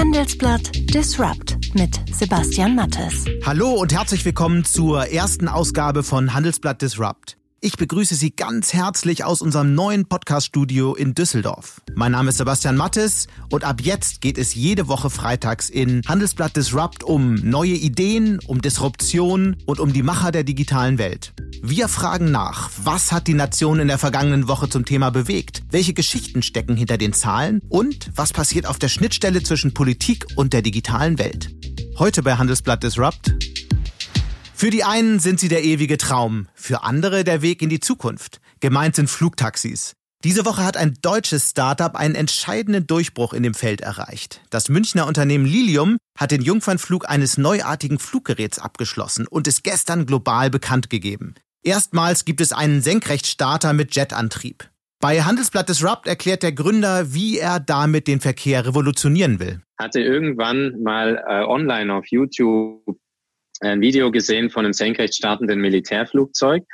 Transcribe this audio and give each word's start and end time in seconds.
Handelsblatt 0.00 0.70
Disrupt 0.94 1.58
mit 1.74 2.00
Sebastian 2.10 2.74
Mattes. 2.74 3.26
Hallo 3.44 3.72
und 3.72 3.92
herzlich 3.92 4.24
willkommen 4.24 4.64
zur 4.64 5.08
ersten 5.08 5.46
Ausgabe 5.46 6.02
von 6.02 6.32
Handelsblatt 6.32 6.80
Disrupt. 6.80 7.36
Ich 7.62 7.76
begrüße 7.76 8.14
Sie 8.14 8.30
ganz 8.30 8.72
herzlich 8.72 9.22
aus 9.24 9.42
unserem 9.42 9.74
neuen 9.74 10.06
Podcast-Studio 10.06 10.94
in 10.94 11.12
Düsseldorf. 11.12 11.82
Mein 11.94 12.12
Name 12.12 12.30
ist 12.30 12.38
Sebastian 12.38 12.74
Mattes 12.74 13.26
und 13.50 13.64
ab 13.64 13.82
jetzt 13.82 14.22
geht 14.22 14.38
es 14.38 14.54
jede 14.54 14.88
Woche 14.88 15.10
freitags 15.10 15.68
in 15.68 16.00
Handelsblatt 16.08 16.56
Disrupt 16.56 17.04
um 17.04 17.34
neue 17.34 17.74
Ideen, 17.74 18.38
um 18.46 18.62
Disruption 18.62 19.56
und 19.66 19.78
um 19.78 19.92
die 19.92 20.02
Macher 20.02 20.32
der 20.32 20.42
digitalen 20.42 20.96
Welt. 20.96 21.34
Wir 21.62 21.88
fragen 21.88 22.30
nach, 22.30 22.70
was 22.82 23.12
hat 23.12 23.26
die 23.26 23.34
Nation 23.34 23.78
in 23.78 23.88
der 23.88 23.98
vergangenen 23.98 24.48
Woche 24.48 24.70
zum 24.70 24.86
Thema 24.86 25.10
bewegt? 25.10 25.62
Welche 25.70 25.92
Geschichten 25.92 26.42
stecken 26.42 26.76
hinter 26.76 26.96
den 26.96 27.12
Zahlen? 27.12 27.60
Und 27.68 28.10
was 28.16 28.32
passiert 28.32 28.64
auf 28.64 28.78
der 28.78 28.88
Schnittstelle 28.88 29.42
zwischen 29.42 29.74
Politik 29.74 30.24
und 30.34 30.54
der 30.54 30.62
digitalen 30.62 31.18
Welt? 31.18 31.50
Heute 31.98 32.22
bei 32.22 32.36
Handelsblatt 32.36 32.82
Disrupt 32.82 33.34
für 34.60 34.68
die 34.68 34.84
einen 34.84 35.20
sind 35.20 35.40
sie 35.40 35.48
der 35.48 35.64
ewige 35.64 35.96
Traum, 35.96 36.46
für 36.52 36.82
andere 36.82 37.24
der 37.24 37.40
Weg 37.40 37.62
in 37.62 37.70
die 37.70 37.80
Zukunft. 37.80 38.42
Gemeint 38.60 38.94
sind 38.94 39.08
Flugtaxis. 39.08 39.94
Diese 40.22 40.44
Woche 40.44 40.62
hat 40.62 40.76
ein 40.76 40.98
deutsches 41.00 41.48
Startup 41.48 41.94
einen 41.94 42.14
entscheidenden 42.14 42.86
Durchbruch 42.86 43.32
in 43.32 43.42
dem 43.42 43.54
Feld 43.54 43.80
erreicht. 43.80 44.42
Das 44.50 44.68
Münchner 44.68 45.06
Unternehmen 45.06 45.46
Lilium 45.46 45.96
hat 46.18 46.30
den 46.30 46.42
Jungfernflug 46.42 47.08
eines 47.08 47.38
neuartigen 47.38 47.98
Fluggeräts 47.98 48.58
abgeschlossen 48.58 49.26
und 49.26 49.46
ist 49.46 49.64
gestern 49.64 50.04
global 50.04 50.50
bekannt 50.50 50.90
gegeben. 50.90 51.36
Erstmals 51.62 52.26
gibt 52.26 52.42
es 52.42 52.52
einen 52.52 52.82
Senkrechtstarter 52.82 53.72
mit 53.72 53.96
Jetantrieb. 53.96 54.68
Bei 55.00 55.22
Handelsblatt 55.22 55.70
Disrupt 55.70 56.06
erklärt 56.06 56.42
der 56.42 56.52
Gründer, 56.52 57.14
wie 57.14 57.38
er 57.38 57.60
damit 57.60 58.06
den 58.08 58.20
Verkehr 58.20 58.66
revolutionieren 58.66 59.40
will. 59.40 59.62
Hatte 59.78 60.02
irgendwann 60.02 60.82
mal 60.82 61.24
äh, 61.26 61.44
online 61.44 61.94
auf 61.94 62.04
YouTube 62.08 63.00
ein 63.60 63.80
Video 63.80 64.10
gesehen 64.10 64.50
von 64.50 64.64
einem 64.64 64.72
senkrecht 64.72 65.14
startenden 65.14 65.60
Militärflugzeug 65.60 66.64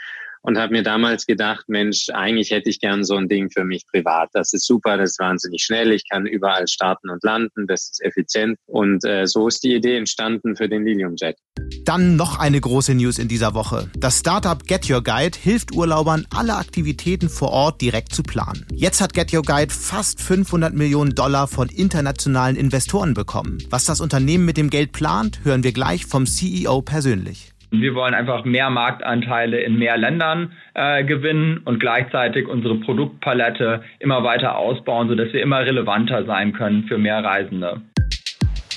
und 0.46 0.58
habe 0.58 0.72
mir 0.72 0.82
damals 0.84 1.26
gedacht, 1.26 1.64
Mensch, 1.68 2.08
eigentlich 2.12 2.52
hätte 2.52 2.70
ich 2.70 2.78
gern 2.80 3.04
so 3.04 3.16
ein 3.16 3.28
Ding 3.28 3.50
für 3.50 3.64
mich 3.64 3.84
privat. 3.86 4.30
Das 4.32 4.52
ist 4.52 4.64
super, 4.64 4.96
das 4.96 5.10
ist 5.12 5.18
wahnsinnig 5.18 5.62
schnell, 5.62 5.90
ich 5.90 6.08
kann 6.08 6.24
überall 6.24 6.68
starten 6.68 7.10
und 7.10 7.22
landen, 7.24 7.66
das 7.66 7.90
ist 7.90 8.02
effizient 8.02 8.56
und 8.66 9.04
äh, 9.04 9.26
so 9.26 9.48
ist 9.48 9.64
die 9.64 9.74
Idee 9.74 9.96
entstanden 9.96 10.54
für 10.56 10.68
den 10.68 10.84
Lilium 10.84 11.16
Jet. 11.16 11.36
Dann 11.84 12.14
noch 12.14 12.38
eine 12.38 12.60
große 12.60 12.94
News 12.94 13.18
in 13.18 13.26
dieser 13.26 13.54
Woche. 13.54 13.90
Das 13.98 14.20
Startup 14.20 14.62
Get 14.64 14.88
Your 14.88 15.02
Guide 15.02 15.36
hilft 15.36 15.72
Urlaubern, 15.74 16.26
alle 16.30 16.54
Aktivitäten 16.54 17.28
vor 17.28 17.50
Ort 17.50 17.80
direkt 17.80 18.14
zu 18.14 18.22
planen. 18.22 18.66
Jetzt 18.72 19.00
hat 19.00 19.14
Get 19.14 19.34
Your 19.34 19.42
Guide 19.42 19.74
fast 19.74 20.20
500 20.20 20.74
Millionen 20.74 21.14
Dollar 21.14 21.48
von 21.48 21.68
internationalen 21.68 22.54
Investoren 22.54 23.14
bekommen. 23.14 23.58
Was 23.68 23.84
das 23.84 24.00
Unternehmen 24.00 24.44
mit 24.44 24.56
dem 24.56 24.70
Geld 24.70 24.92
plant, 24.92 25.40
hören 25.42 25.64
wir 25.64 25.72
gleich 25.72 26.06
vom 26.06 26.26
CEO 26.26 26.82
persönlich. 26.82 27.55
Wir 27.70 27.94
wollen 27.94 28.14
einfach 28.14 28.44
mehr 28.44 28.70
Marktanteile 28.70 29.60
in 29.60 29.76
mehr 29.76 29.96
Ländern 29.96 30.52
äh, 30.74 31.04
gewinnen 31.04 31.58
und 31.64 31.80
gleichzeitig 31.80 32.46
unsere 32.46 32.76
Produktpalette 32.76 33.82
immer 33.98 34.22
weiter 34.22 34.56
ausbauen, 34.56 35.08
sodass 35.08 35.32
wir 35.32 35.42
immer 35.42 35.60
relevanter 35.60 36.24
sein 36.26 36.52
können 36.52 36.84
für 36.84 36.96
mehr 36.96 37.24
Reisende. 37.24 37.82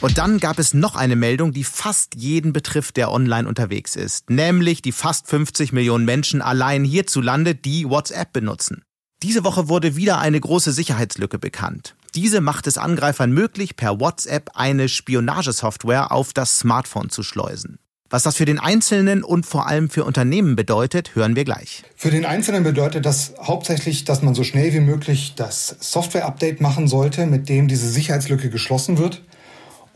Und 0.01 0.17
dann 0.17 0.39
gab 0.39 0.59
es 0.59 0.73
noch 0.73 0.95
eine 0.95 1.15
Meldung, 1.15 1.51
die 1.51 1.65
fast 1.65 2.15
jeden 2.15 2.53
betrifft, 2.53 2.95
der 2.95 3.11
online 3.11 3.47
unterwegs 3.47 3.95
ist, 3.95 4.29
nämlich 4.29 4.81
die 4.81 4.93
fast 4.93 5.29
50 5.29 5.73
Millionen 5.73 6.05
Menschen 6.05 6.41
allein 6.41 6.83
hierzulande, 6.83 7.53
die 7.53 7.87
WhatsApp 7.89 8.31
benutzen. 8.31 8.83
Diese 9.21 9.43
Woche 9.43 9.67
wurde 9.67 9.97
wieder 9.97 10.19
eine 10.19 10.39
große 10.39 10.71
Sicherheitslücke 10.71 11.37
bekannt. 11.37 11.95
Diese 12.15 12.39
macht 12.39 12.65
es 12.65 12.77
Angreifern 12.77 13.31
möglich, 13.33 13.75
per 13.75 13.99
WhatsApp 13.99 14.51
eine 14.55 14.87
Spionagesoftware 14.87 16.11
auf 16.13 16.31
das 16.33 16.57
Smartphone 16.57 17.09
zu 17.09 17.21
schleusen. 17.21 17.77
Was 18.11 18.23
das 18.23 18.37
für 18.37 18.45
den 18.45 18.57
Einzelnen 18.57 19.23
und 19.23 19.45
vor 19.45 19.67
allem 19.67 19.87
für 19.87 20.03
Unternehmen 20.03 20.55
bedeutet, 20.55 21.13
hören 21.13 21.35
wir 21.35 21.45
gleich. 21.45 21.83
Für 21.95 22.09
den 22.09 22.25
Einzelnen 22.25 22.63
bedeutet 22.63 23.05
das 23.05 23.35
hauptsächlich, 23.39 24.03
dass 24.03 24.23
man 24.23 24.33
so 24.33 24.43
schnell 24.43 24.73
wie 24.73 24.79
möglich 24.79 25.33
das 25.35 25.75
Software-Update 25.79 26.59
machen 26.59 26.87
sollte, 26.87 27.27
mit 27.27 27.49
dem 27.49 27.67
diese 27.67 27.87
Sicherheitslücke 27.87 28.49
geschlossen 28.49 28.97
wird. 28.97 29.21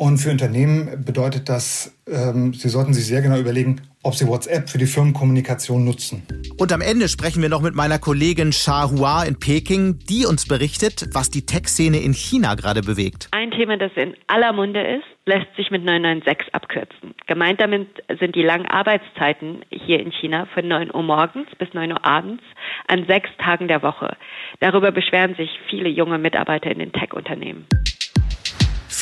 Und 0.03 0.17
für 0.17 0.31
Unternehmen 0.31 1.05
bedeutet 1.05 1.47
das, 1.47 1.97
ähm, 2.07 2.53
sie 2.53 2.67
sollten 2.67 2.93
sich 2.93 3.05
sehr 3.05 3.21
genau 3.21 3.37
überlegen, 3.37 3.79
ob 4.03 4.15
sie 4.15 4.27
WhatsApp 4.27 4.67
für 4.67 4.77
die 4.77 4.85
Firmenkommunikation 4.85 5.85
nutzen. 5.85 6.27
Und 6.57 6.73
am 6.73 6.81
Ende 6.81 7.07
sprechen 7.07 7.41
wir 7.41 7.47
noch 7.47 7.61
mit 7.61 7.73
meiner 7.73 7.99
Kollegin 7.99 8.51
Sha 8.51 8.91
Hua 8.91 9.23
in 9.23 9.39
Peking, 9.39 9.99
die 9.99 10.25
uns 10.25 10.45
berichtet, 10.45 11.05
was 11.13 11.29
die 11.29 11.45
Tech-Szene 11.45 11.99
in 11.99 12.13
China 12.13 12.55
gerade 12.55 12.81
bewegt. 12.81 13.29
Ein 13.31 13.51
Thema, 13.51 13.77
das 13.77 13.93
in 13.95 14.13
aller 14.27 14.51
Munde 14.51 14.81
ist, 14.85 15.05
lässt 15.25 15.55
sich 15.55 15.71
mit 15.71 15.85
996 15.85 16.53
abkürzen. 16.53 17.15
Gemeint 17.27 17.61
damit 17.61 17.87
sind 18.19 18.35
die 18.35 18.43
langen 18.43 18.65
Arbeitszeiten 18.65 19.63
hier 19.69 20.01
in 20.01 20.11
China 20.11 20.47
von 20.53 20.67
9 20.67 20.93
Uhr 20.93 21.03
morgens 21.03 21.47
bis 21.57 21.73
9 21.73 21.93
Uhr 21.93 22.03
abends 22.05 22.43
an 22.89 23.05
sechs 23.07 23.29
Tagen 23.37 23.69
der 23.69 23.81
Woche. 23.81 24.17
Darüber 24.59 24.91
beschweren 24.91 25.35
sich 25.35 25.49
viele 25.69 25.87
junge 25.87 26.17
Mitarbeiter 26.17 26.69
in 26.69 26.79
den 26.79 26.91
Tech-Unternehmen. 26.91 27.67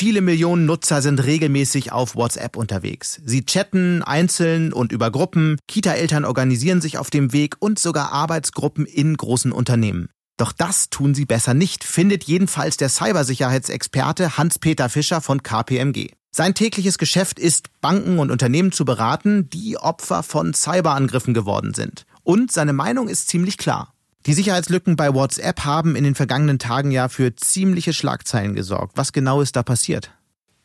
Viele 0.01 0.22
Millionen 0.22 0.66
Nutzer 0.66 1.03
sind 1.03 1.23
regelmäßig 1.23 1.91
auf 1.91 2.16
WhatsApp 2.16 2.57
unterwegs. 2.57 3.22
Sie 3.23 3.45
chatten 3.45 4.01
einzeln 4.01 4.73
und 4.73 4.91
über 4.91 5.12
Gruppen, 5.12 5.59
Kita-Eltern 5.67 6.25
organisieren 6.25 6.81
sich 6.81 6.97
auf 6.97 7.12
dem 7.12 7.34
Weg 7.34 7.57
und 7.59 7.78
sogar 7.78 8.11
Arbeitsgruppen 8.11 8.88
in 8.88 9.16
großen 9.16 9.51
Unternehmen. 9.51 10.09
Doch 10.38 10.53
das 10.53 10.90
tun 10.90 11.13
sie 11.13 11.25
besser 11.25 11.53
nicht, 11.53 11.84
findet 11.84 12.23
jedenfalls 12.23 12.78
der 12.78 12.90
Cybersicherheitsexperte 12.90 14.40
Hans-Peter 14.40 14.90
Fischer 14.90 15.22
von 15.22 15.44
KPMG. 15.44 16.07
Sein 16.31 16.56
tägliches 16.56 16.97
Geschäft 16.97 17.38
ist, 17.38 17.67
Banken 17.79 18.17
und 18.17 18.31
Unternehmen 18.31 18.72
zu 18.72 18.85
beraten, 18.85 19.51
die 19.51 19.78
Opfer 19.78 20.23
von 20.23 20.56
Cyberangriffen 20.56 21.35
geworden 21.35 21.75
sind. 21.75 22.07
Und 22.23 22.51
seine 22.51 22.73
Meinung 22.73 23.07
ist 23.07 23.28
ziemlich 23.28 23.59
klar. 23.59 23.91
Die 24.27 24.33
Sicherheitslücken 24.33 24.95
bei 24.95 25.13
WhatsApp 25.13 25.65
haben 25.65 25.95
in 25.95 26.03
den 26.03 26.13
vergangenen 26.13 26.59
Tagen 26.59 26.91
ja 26.91 27.09
für 27.09 27.35
ziemliche 27.35 27.91
Schlagzeilen 27.91 28.53
gesorgt. 28.53 28.93
Was 28.95 29.13
genau 29.13 29.41
ist 29.41 29.55
da 29.55 29.63
passiert? 29.63 30.11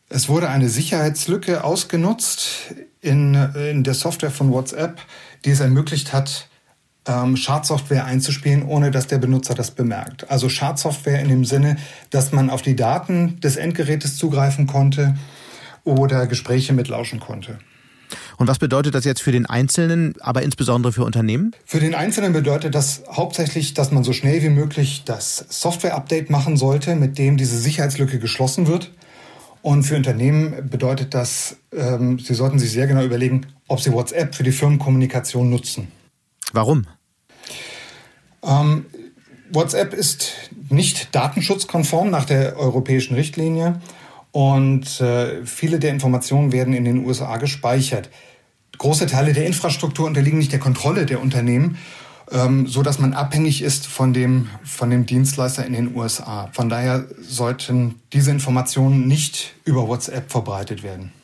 Es 0.09 0.28
wurde 0.28 0.49
eine 0.50 0.69
Sicherheitslücke 0.69 1.65
ausgenutzt 1.65 2.75
in, 3.00 3.34
in 3.34 3.83
der 3.83 3.95
Software 3.95 4.31
von 4.31 4.53
WhatsApp, 4.53 5.00
die 5.45 5.50
es 5.50 5.61
ermöglicht 5.61 6.12
hat, 6.12 6.49
ähm, 7.06 7.37
Schadsoftware 7.37 8.05
einzuspielen, 8.05 8.65
ohne 8.65 8.91
dass 8.91 9.06
der 9.06 9.19
Benutzer 9.19 9.55
das 9.55 9.71
bemerkt. 9.71 10.31
Also 10.31 10.49
Schadsoftware 10.49 11.21
in 11.21 11.28
dem 11.28 11.45
Sinne, 11.45 11.77
dass 12.11 12.33
man 12.33 12.50
auf 12.50 12.62
die 12.62 12.77
Daten 12.77 13.41
des 13.41 13.56
Endgerätes 13.56 14.16
zugreifen 14.16 14.66
konnte 14.66 15.16
oder 15.83 16.27
Gespräche 16.27 16.72
mitlauschen 16.72 17.21
konnte. 17.21 17.59
Und 18.37 18.49
was 18.49 18.59
bedeutet 18.59 18.94
das 18.94 19.04
jetzt 19.04 19.22
für 19.22 19.32
den 19.32 19.47
Einzelnen, 19.47 20.15
aber 20.21 20.43
insbesondere 20.43 20.93
für 20.93 21.04
Unternehmen? 21.04 21.54
Für 21.65 21.81
den 21.81 21.94
Einzelnen 21.94 22.32
bedeutet 22.32 22.75
das 22.75 23.03
hauptsächlich, 23.10 23.75
dass 23.75 23.91
man 23.93 24.04
so 24.04 24.12
schnell 24.12 24.43
wie 24.43 24.49
möglich 24.49 25.03
das 25.04 25.44
Software-Update 25.49 26.31
machen 26.31 26.56
sollte, 26.56 26.97
mit 26.97 27.19
dem 27.19 27.37
diese 27.37 27.59
Sicherheitslücke 27.59 28.19
geschlossen 28.19 28.66
wird. 28.66 28.93
Und 29.62 29.82
für 29.82 29.97
Unternehmen 29.97 30.69
bedeutet 30.71 31.12
das, 31.12 31.56
ähm, 31.72 32.19
sie 32.19 32.34
sollten 32.34 32.59
sich 32.59 32.71
sehr 32.71 32.87
genau 32.87 33.03
überlegen, 33.03 33.47
ob 33.66 33.81
sie 33.81 33.93
WhatsApp 33.93 34.34
für 34.34 34.44
die 34.44 34.53
Firmenkommunikation 34.53 35.50
nutzen. 35.50 35.88
Warum? 36.53 36.87
Ähm, 38.44 38.87
WhatsApp 39.50 39.93
ist 39.93 40.34
nicht 40.71 41.15
datenschutzkonform 41.15 42.10
nach 42.10 42.25
der 42.25 42.56
europäischen 42.56 43.15
Richtlinie. 43.15 43.81
Und 44.37 45.01
äh, 45.01 45.47
viele 45.47 45.79
der 45.79 45.93
Informationen 45.93 46.53
werden 46.53 46.75
in 46.75 46.85
den 46.85 47.07
USA 47.07 47.39
gespeichert. 47.39 48.11
Große 48.77 49.07
Teile 49.07 49.33
der 49.33 49.47
Infrastruktur 49.47 50.07
unterliegen 50.07 50.37
nicht 50.37 50.53
der 50.53 50.59
Kontrolle 50.59 51.07
der 51.07 51.23
Unternehmen, 51.23 51.79
ähm, 52.31 52.67
so 52.67 52.83
dass 52.83 52.99
man 52.99 53.15
abhängig 53.15 53.63
ist 53.63 53.87
von 53.87 54.13
dem, 54.13 54.49
von 54.63 54.91
dem 54.91 55.07
Dienstleister 55.07 55.65
in 55.65 55.73
den 55.73 55.97
USA. 55.97 56.51
Von 56.53 56.69
daher 56.69 57.07
sollten 57.19 57.95
diese 58.13 58.31
Informationen 58.31 59.09
nicht 59.09 59.55
über 59.65 59.89
WhatsApp 59.89 60.31
verbreitet 60.31 60.83
werden. 60.83 61.15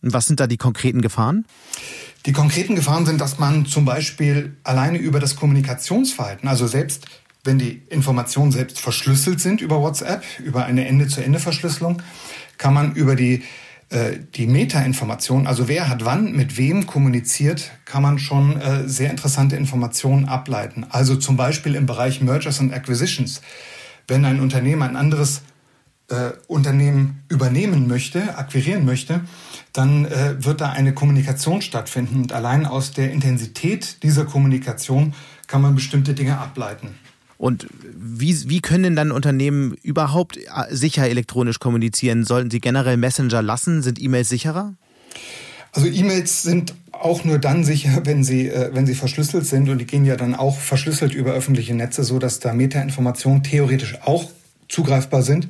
Was 0.00 0.24
sind 0.24 0.40
da 0.40 0.46
die 0.46 0.56
konkreten 0.56 1.02
Gefahren? 1.02 1.44
Die 2.24 2.32
konkreten 2.32 2.74
Gefahren 2.74 3.04
sind, 3.04 3.20
dass 3.20 3.38
man 3.38 3.66
zum 3.66 3.84
Beispiel 3.84 4.56
alleine 4.64 4.96
über 4.96 5.20
das 5.20 5.36
Kommunikationsverhalten, 5.36 6.48
also 6.48 6.66
selbst 6.66 7.04
wenn 7.44 7.58
die 7.58 7.82
Informationen 7.90 8.52
selbst 8.52 8.80
verschlüsselt 8.80 9.40
sind 9.40 9.60
über 9.60 9.80
WhatsApp, 9.80 10.24
über 10.38 10.64
eine 10.64 10.86
Ende-zu-Ende-Verschlüsselung, 10.86 12.00
kann 12.58 12.74
man 12.74 12.94
über 12.94 13.16
die, 13.16 13.42
äh, 13.90 14.18
die 14.34 14.46
Meta-Information, 14.46 15.46
also 15.46 15.68
wer 15.68 15.88
hat 15.88 16.04
wann 16.04 16.32
mit 16.32 16.56
wem 16.56 16.86
kommuniziert, 16.86 17.72
kann 17.84 18.02
man 18.02 18.18
schon 18.18 18.60
äh, 18.60 18.88
sehr 18.88 19.10
interessante 19.10 19.56
Informationen 19.56 20.26
ableiten. 20.26 20.86
Also 20.90 21.16
zum 21.16 21.36
Beispiel 21.36 21.74
im 21.74 21.86
Bereich 21.86 22.20
Mergers 22.20 22.60
and 22.60 22.72
Acquisitions. 22.72 23.42
Wenn 24.08 24.24
ein 24.24 24.40
Unternehmen 24.40 24.82
ein 24.82 24.96
anderes 24.96 25.42
äh, 26.08 26.32
Unternehmen 26.46 27.22
übernehmen 27.28 27.86
möchte, 27.88 28.36
akquirieren 28.36 28.84
möchte, 28.84 29.22
dann 29.72 30.04
äh, 30.04 30.44
wird 30.44 30.60
da 30.60 30.70
eine 30.70 30.92
Kommunikation 30.92 31.62
stattfinden. 31.62 32.22
Und 32.22 32.32
allein 32.32 32.66
aus 32.66 32.92
der 32.92 33.10
Intensität 33.12 34.02
dieser 34.02 34.24
Kommunikation 34.24 35.14
kann 35.46 35.62
man 35.62 35.74
bestimmte 35.74 36.14
Dinge 36.14 36.38
ableiten. 36.38 36.94
Und 37.42 37.66
wie, 37.92 38.48
wie 38.48 38.60
können 38.60 38.84
denn 38.84 38.94
dann 38.94 39.10
Unternehmen 39.10 39.74
überhaupt 39.82 40.36
äh, 40.36 40.42
sicher 40.70 41.08
elektronisch 41.08 41.58
kommunizieren? 41.58 42.22
Sollten 42.22 42.52
sie 42.52 42.60
generell 42.60 42.96
Messenger 42.96 43.42
lassen? 43.42 43.82
Sind 43.82 44.00
E-Mails 44.00 44.28
sicherer? 44.28 44.74
Also 45.72 45.88
E-Mails 45.88 46.44
sind 46.44 46.72
auch 46.92 47.24
nur 47.24 47.40
dann 47.40 47.64
sicher, 47.64 48.02
wenn 48.04 48.22
sie, 48.22 48.46
äh, 48.46 48.70
wenn 48.74 48.86
sie 48.86 48.94
verschlüsselt 48.94 49.44
sind 49.44 49.68
und 49.68 49.78
die 49.78 49.86
gehen 49.86 50.04
ja 50.04 50.14
dann 50.14 50.36
auch 50.36 50.56
verschlüsselt 50.56 51.14
über 51.14 51.32
öffentliche 51.32 51.74
Netze, 51.74 52.04
so 52.04 52.20
dass 52.20 52.38
da 52.38 52.52
Metainformationen 52.52 53.42
theoretisch 53.42 53.98
auch 54.04 54.30
zugreifbar 54.68 55.22
sind. 55.22 55.48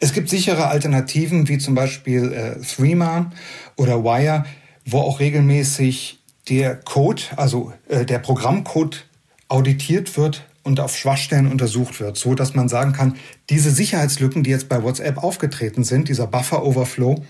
Es 0.00 0.14
gibt 0.14 0.30
sichere 0.30 0.68
Alternativen 0.68 1.46
wie 1.46 1.58
zum 1.58 1.74
Beispiel 1.74 2.32
äh, 2.32 2.58
Threema 2.62 3.30
oder 3.76 4.02
Wire, 4.02 4.46
wo 4.86 5.00
auch 5.00 5.20
regelmäßig 5.20 6.20
der 6.48 6.74
Code, 6.76 7.20
also 7.36 7.74
äh, 7.88 8.06
der 8.06 8.20
Programmcode 8.20 9.04
auditiert 9.48 10.16
wird 10.16 10.46
und 10.64 10.80
auf 10.80 10.96
Schwachstellen 10.96 11.50
untersucht 11.50 12.00
wird, 12.00 12.16
so 12.16 12.34
dass 12.34 12.54
man 12.54 12.68
sagen 12.68 12.92
kann, 12.92 13.16
diese 13.50 13.70
Sicherheitslücken, 13.70 14.42
die 14.42 14.50
jetzt 14.50 14.68
bei 14.68 14.82
WhatsApp 14.82 15.22
aufgetreten 15.22 15.84
sind, 15.84 16.08
dieser 16.08 16.26
Buffer 16.26 16.64
Overflow, 16.64 17.22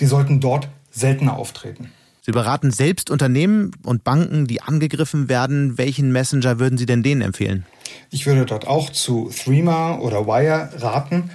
die 0.00 0.06
sollten 0.06 0.40
dort 0.40 0.68
seltener 0.90 1.36
auftreten. 1.36 1.90
Sie 2.24 2.32
beraten 2.32 2.70
selbst 2.70 3.10
Unternehmen 3.10 3.72
und 3.82 4.04
Banken, 4.04 4.46
die 4.46 4.62
angegriffen 4.62 5.28
werden. 5.28 5.76
Welchen 5.76 6.12
Messenger 6.12 6.60
würden 6.60 6.78
Sie 6.78 6.86
denn 6.86 7.02
denen 7.02 7.20
empfehlen? 7.20 7.66
Ich 8.10 8.26
würde 8.26 8.46
dort 8.46 8.66
auch 8.66 8.90
zu 8.90 9.30
Threema 9.30 9.98
oder 9.98 10.26
Wire 10.26 10.70
raten. 10.76 11.30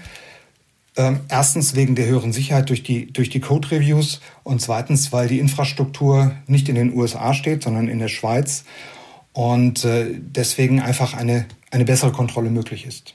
Ähm, 0.95 1.19
erstens 1.27 1.75
wegen 1.75 1.95
der 1.95 2.07
höheren 2.07 2.31
Sicherheit 2.31 2.69
durch 2.69 2.83
die, 2.83 3.11
durch 3.11 3.29
die 3.29 3.41
Code-Reviews 3.41 4.21
und 4.43 4.61
zweitens, 4.61 5.11
weil 5.11 5.27
die 5.27 5.39
Infrastruktur 5.39 6.31
nicht 6.47 6.69
in 6.69 6.75
den 6.75 6.93
USA 6.93 7.33
steht, 7.33 7.63
sondern 7.63 7.89
in 7.89 7.99
der 7.99 8.07
Schweiz 8.07 8.63
und 9.37 9.85
äh, 9.85 10.15
deswegen 10.19 10.81
einfach 10.81 11.13
eine, 11.13 11.45
eine 11.69 11.85
bessere 11.85 12.11
Kontrolle 12.11 12.49
möglich 12.49 12.87
ist. 12.87 13.13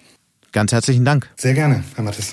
Ganz 0.53 0.71
herzlichen 0.71 1.05
Dank. 1.05 1.29
Sehr 1.37 1.53
gerne, 1.53 1.83
Herr 1.97 2.05
Mattes. 2.05 2.33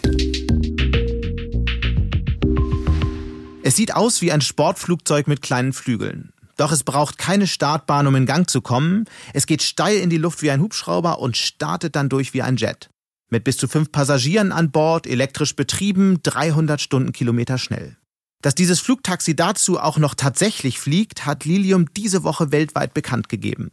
Es 3.63 3.75
sieht 3.75 3.95
aus 3.95 4.21
wie 4.21 4.31
ein 4.31 4.41
Sportflugzeug 4.41 5.27
mit 5.27 5.41
kleinen 5.41 5.73
Flügeln. 5.73 6.31
Doch 6.55 6.71
es 6.71 6.83
braucht 6.83 7.17
keine 7.17 7.47
Startbahn, 7.47 8.05
um 8.05 8.15
in 8.15 8.27
Gang 8.27 8.47
zu 8.47 8.61
kommen. 8.61 9.05
Es 9.33 9.47
geht 9.47 9.63
steil 9.63 9.97
in 9.97 10.11
die 10.11 10.17
Luft 10.17 10.43
wie 10.43 10.51
ein 10.51 10.61
Hubschrauber 10.61 11.17
und 11.17 11.35
startet 11.35 11.95
dann 11.95 12.09
durch 12.09 12.35
wie 12.35 12.43
ein 12.43 12.57
Jet. 12.57 12.91
Mit 13.31 13.43
bis 13.43 13.57
zu 13.57 13.67
fünf 13.67 13.91
Passagieren 13.91 14.51
an 14.51 14.69
Bord, 14.69 15.07
elektrisch 15.07 15.55
betrieben, 15.55 16.19
300 16.21 16.79
Stundenkilometer 16.79 17.57
schnell. 17.57 17.97
Dass 18.43 18.53
dieses 18.53 18.79
Flugtaxi 18.79 19.35
dazu 19.35 19.79
auch 19.79 19.97
noch 19.97 20.13
tatsächlich 20.13 20.79
fliegt, 20.79 21.25
hat 21.25 21.43
Lilium 21.43 21.91
diese 21.95 22.23
Woche 22.23 22.51
weltweit 22.51 22.93
bekannt 22.93 23.29
gegeben. 23.29 23.71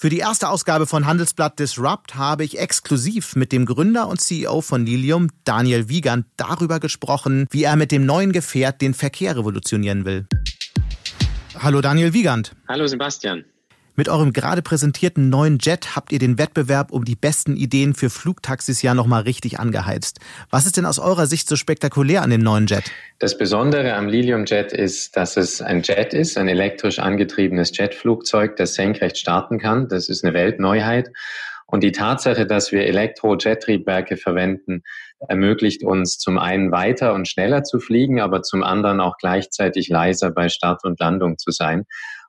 Für 0.00 0.08
die 0.08 0.20
erste 0.20 0.48
Ausgabe 0.48 0.86
von 0.86 1.04
Handelsblatt 1.04 1.58
Disrupt 1.58 2.14
habe 2.14 2.42
ich 2.42 2.58
exklusiv 2.58 3.36
mit 3.36 3.52
dem 3.52 3.66
Gründer 3.66 4.08
und 4.08 4.18
CEO 4.18 4.62
von 4.62 4.86
Lilium, 4.86 5.28
Daniel 5.44 5.90
Wiegand, 5.90 6.24
darüber 6.38 6.80
gesprochen, 6.80 7.46
wie 7.50 7.64
er 7.64 7.76
mit 7.76 7.92
dem 7.92 8.06
neuen 8.06 8.32
Gefährt 8.32 8.80
den 8.80 8.94
Verkehr 8.94 9.36
revolutionieren 9.36 10.06
will. 10.06 10.26
Hallo 11.58 11.82
Daniel 11.82 12.14
Wiegand. 12.14 12.56
Hallo 12.66 12.86
Sebastian. 12.86 13.44
Mit 14.00 14.08
eurem 14.08 14.32
gerade 14.32 14.62
präsentierten 14.62 15.28
neuen 15.28 15.58
Jet 15.60 15.94
habt 15.94 16.10
ihr 16.10 16.18
den 16.18 16.38
Wettbewerb 16.38 16.90
um 16.90 17.04
die 17.04 17.16
besten 17.16 17.54
Ideen 17.54 17.92
für 17.92 18.08
Flugtaxis 18.08 18.80
ja 18.80 18.94
nochmal 18.94 19.24
richtig 19.24 19.60
angeheizt. 19.60 20.20
Was 20.48 20.64
ist 20.64 20.78
denn 20.78 20.86
aus 20.86 20.98
eurer 20.98 21.26
Sicht 21.26 21.46
so 21.46 21.54
spektakulär 21.54 22.22
an 22.22 22.30
dem 22.30 22.40
neuen 22.40 22.66
Jet? 22.66 22.84
Das 23.18 23.36
Besondere 23.36 23.92
am 23.92 24.08
Lilium 24.08 24.46
Jet 24.46 24.72
ist, 24.72 25.18
dass 25.18 25.36
es 25.36 25.60
ein 25.60 25.82
Jet 25.82 26.14
ist, 26.14 26.38
ein 26.38 26.48
elektrisch 26.48 26.98
angetriebenes 26.98 27.76
Jetflugzeug, 27.76 28.56
das 28.56 28.72
senkrecht 28.72 29.18
starten 29.18 29.58
kann. 29.58 29.86
Das 29.86 30.08
ist 30.08 30.24
eine 30.24 30.32
Weltneuheit. 30.32 31.10
Und 31.66 31.84
die 31.84 31.92
Tatsache, 31.92 32.46
dass 32.46 32.72
wir 32.72 32.86
Elektro-Jet-Triebwerke 32.86 34.16
verwenden, 34.16 34.82
ermöglicht 35.28 35.84
uns 35.84 36.16
zum 36.16 36.38
einen 36.38 36.72
weiter 36.72 37.12
und 37.12 37.28
schneller 37.28 37.64
zu 37.64 37.80
fliegen, 37.80 38.18
aber 38.18 38.40
zum 38.40 38.64
anderen 38.64 38.98
auch 38.98 39.18
gleichzeitig 39.18 39.90
leiser 39.90 40.30
bei 40.30 40.48
Start 40.48 40.84
und 40.84 40.98
Landung 41.00 41.36
zu 41.36 41.50
sein. 41.50 41.84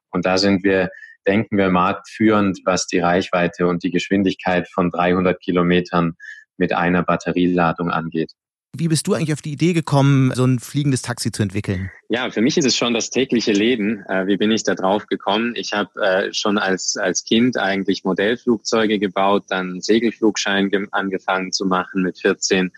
Und 0.10 0.26
da 0.26 0.38
sind 0.38 0.66
wir 0.66 0.90
denken 1.28 1.58
wir 1.58 1.70
marktführend, 1.70 2.60
was 2.66 2.88
die 2.88 3.00
Reichweite 3.00 3.68
und 3.68 3.84
die 3.84 3.92
Geschwindigkeit 3.92 4.68
von 4.70 4.90
300 4.90 5.40
Kilometern 5.40 6.16
mit 6.58 6.74
einer 6.74 7.04
Batterieladung 7.04 7.90
angeht. 7.90 8.32
Wie 8.74 8.88
bist 8.88 9.06
du 9.06 9.14
eigentlich 9.14 9.34
auf 9.34 9.42
die 9.42 9.52
Idee 9.52 9.74
gekommen, 9.74 10.32
so 10.34 10.46
ein 10.46 10.60
fliegendes 10.60 11.02
Taxi 11.02 11.30
zu 11.32 11.44
entwickeln? 11.44 11.92
Ja, 12.08 12.30
für 12.32 12.42
mich 12.42 12.58
ist 12.58 12.66
es 12.66 12.78
schon 12.78 12.94
das 12.94 13.10
tägliche 13.10 13.52
Leben. 13.52 14.06
Äh, 14.08 14.28
wie 14.28 14.38
bin 14.38 14.50
ich 14.50 14.64
da 14.64 14.76
drauf 14.76 15.08
gekommen? 15.08 15.54
Ich 15.58 15.74
habe 15.74 15.90
äh, 16.02 16.34
schon 16.34 16.58
als, 16.58 16.96
als 16.96 17.26
Kind 17.26 17.58
eigentlich 17.58 18.06
Modellflugzeuge 18.06 18.98
gebaut, 18.98 19.44
dann 19.50 19.82
Segelflugschein 19.82 20.72
angefangen 20.92 21.52
zu 21.52 21.66
machen 21.66 22.02
mit 22.04 22.20
14, 22.20 22.72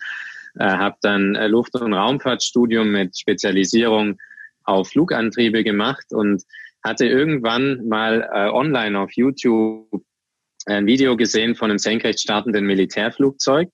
äh, 0.58 0.64
habe 0.64 0.96
dann 1.00 1.34
Luft- 1.48 1.76
und 1.76 1.92
Raumfahrtstudium 1.92 2.90
mit 2.90 3.16
Spezialisierung 3.16 4.18
auf 4.64 4.88
Flugantriebe 4.88 5.62
gemacht 5.62 6.06
und 6.10 6.42
hatte 6.84 7.06
irgendwann 7.06 7.88
mal 7.88 8.28
äh, 8.32 8.48
online 8.50 8.98
auf 8.98 9.10
YouTube 9.12 10.04
ein 10.66 10.86
Video 10.86 11.16
gesehen 11.16 11.54
von 11.56 11.70
einem 11.70 11.78
senkrecht 11.78 12.20
startenden 12.20 12.66
Militärflugzeug 12.66 13.70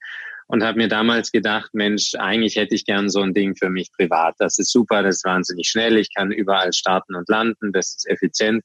und 0.47 0.65
habe 0.65 0.79
mir 0.79 0.89
damals 0.89 1.31
gedacht, 1.31 1.71
Mensch, 1.75 2.15
eigentlich 2.19 2.57
hätte 2.57 2.75
ich 2.75 2.85
gern 2.85 3.09
so 3.09 3.21
ein 3.21 3.35
Ding 3.35 3.55
für 3.57 3.71
mich 3.71 3.93
privat. 3.93 4.35
Das 4.39 4.59
ist 4.59 4.73
super, 4.73 5.03
das 5.03 5.17
ist 5.17 5.25
wahnsinnig 5.25 5.69
schnell, 5.69 5.97
ich 5.99 6.13
kann 6.15 6.33
überall 6.33 6.73
starten 6.73 7.15
und 7.15 7.29
landen, 7.29 7.73
das 7.73 7.97
ist 7.97 8.09
effizient. 8.09 8.65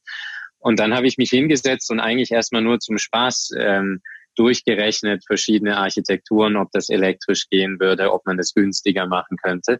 Und 0.57 0.79
dann 0.79 0.95
habe 0.95 1.05
ich 1.05 1.17
mich 1.17 1.29
hingesetzt 1.29 1.91
und 1.91 1.99
eigentlich 1.99 2.31
erstmal 2.31 2.63
nur 2.63 2.79
zum 2.79 2.97
Spaß 2.97 3.51
ähm, 3.59 4.01
durchgerechnet, 4.35 5.23
verschiedene 5.25 5.77
Architekturen, 5.77 6.55
ob 6.55 6.71
das 6.71 6.89
elektrisch 6.89 7.47
gehen 7.49 7.79
würde, 7.79 8.11
ob 8.11 8.25
man 8.25 8.37
das 8.37 8.53
günstiger 8.53 9.05
machen 9.05 9.37
könnte. 9.37 9.79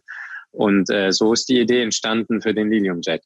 Und 0.52 0.88
äh, 0.90 1.10
so 1.10 1.32
ist 1.32 1.48
die 1.48 1.60
Idee 1.60 1.82
entstanden 1.82 2.40
für 2.40 2.54
den 2.54 2.70
Lilium 2.70 3.00
Jet. 3.02 3.22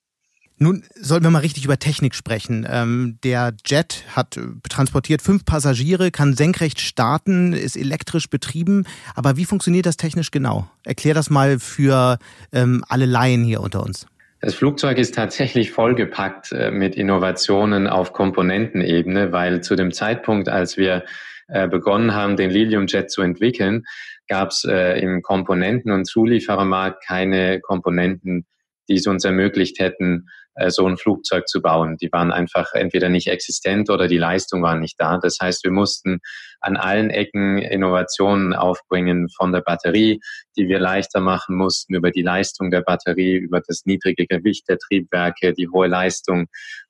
Nun 0.62 0.84
sollten 0.94 1.24
wir 1.24 1.30
mal 1.30 1.38
richtig 1.38 1.64
über 1.64 1.78
Technik 1.78 2.14
sprechen. 2.14 2.66
Ähm, 2.70 3.16
der 3.24 3.54
Jet 3.64 4.04
hat 4.14 4.36
äh, 4.36 4.42
transportiert 4.68 5.22
fünf 5.22 5.46
Passagiere, 5.46 6.10
kann 6.10 6.34
senkrecht 6.34 6.80
starten, 6.80 7.54
ist 7.54 7.78
elektrisch 7.78 8.28
betrieben. 8.28 8.84
Aber 9.14 9.38
wie 9.38 9.46
funktioniert 9.46 9.86
das 9.86 9.96
technisch 9.96 10.30
genau? 10.30 10.68
Erklär 10.84 11.14
das 11.14 11.30
mal 11.30 11.58
für 11.58 12.18
ähm, 12.52 12.84
alle 12.90 13.06
Laien 13.06 13.42
hier 13.42 13.62
unter 13.62 13.82
uns. 13.82 14.06
Das 14.42 14.54
Flugzeug 14.54 14.98
ist 14.98 15.14
tatsächlich 15.14 15.70
vollgepackt 15.70 16.52
äh, 16.52 16.70
mit 16.70 16.94
Innovationen 16.94 17.86
auf 17.86 18.12
Komponentenebene, 18.12 19.32
weil 19.32 19.62
zu 19.62 19.76
dem 19.76 19.92
Zeitpunkt, 19.92 20.50
als 20.50 20.76
wir 20.76 21.06
äh, 21.48 21.68
begonnen 21.68 22.12
haben, 22.12 22.36
den 22.36 22.50
Lilium 22.50 22.86
Jet 22.86 23.10
zu 23.10 23.22
entwickeln, 23.22 23.84
gab 24.28 24.50
es 24.50 24.62
im 24.62 25.22
Komponenten- 25.22 25.90
und 25.90 26.04
Zulieferermarkt 26.04 27.04
keine 27.04 27.58
Komponenten, 27.61 28.46
die 28.88 28.94
es 28.94 29.08
uns 29.08 29.25
ermöglicht 29.25 29.80
hätten, 29.80 30.28
so 30.69 30.87
ein 30.87 30.97
Flugzeug 30.97 31.49
zu 31.49 31.62
bauen. 31.62 31.97
Die 31.97 32.11
waren 32.12 32.33
einfach 32.33 32.73
entweder 32.75 33.09
nicht 33.09 33.28
existent 33.28 33.88
oder 33.88 34.09
die 34.09 34.19
Leistung 34.19 34.62
war 34.62 34.76
nicht 34.76 35.00
da. 35.00 35.19
Das 35.19 35.38
heißt, 35.40 35.64
wir 35.64 35.71
mussten 35.71 36.19
an 36.61 36.76
allen 36.76 37.11
Ecken 37.11 37.59
Innovationen 37.59 38.52
aufbringen 38.52 39.28
von 39.30 39.52
der 39.52 39.61
Batterie, 39.61 40.21
die 40.57 40.69
wir 40.69 40.78
leichter 40.78 41.21
machen 41.21 41.57
mussten, 41.57 41.95
über 41.95 42.11
die 42.11 42.23
Leistung 42.23 42.71
der 42.71 42.83
Batterie, 42.83 43.37
über 43.37 43.61
das 43.66 43.83
niedrige 43.85 44.26
Gewicht 44.26 44.69
der 44.69 44.78
Triebwerke, 44.78 45.54
die 45.54 45.69
hohe 45.69 45.87
Leistung 45.87 46.47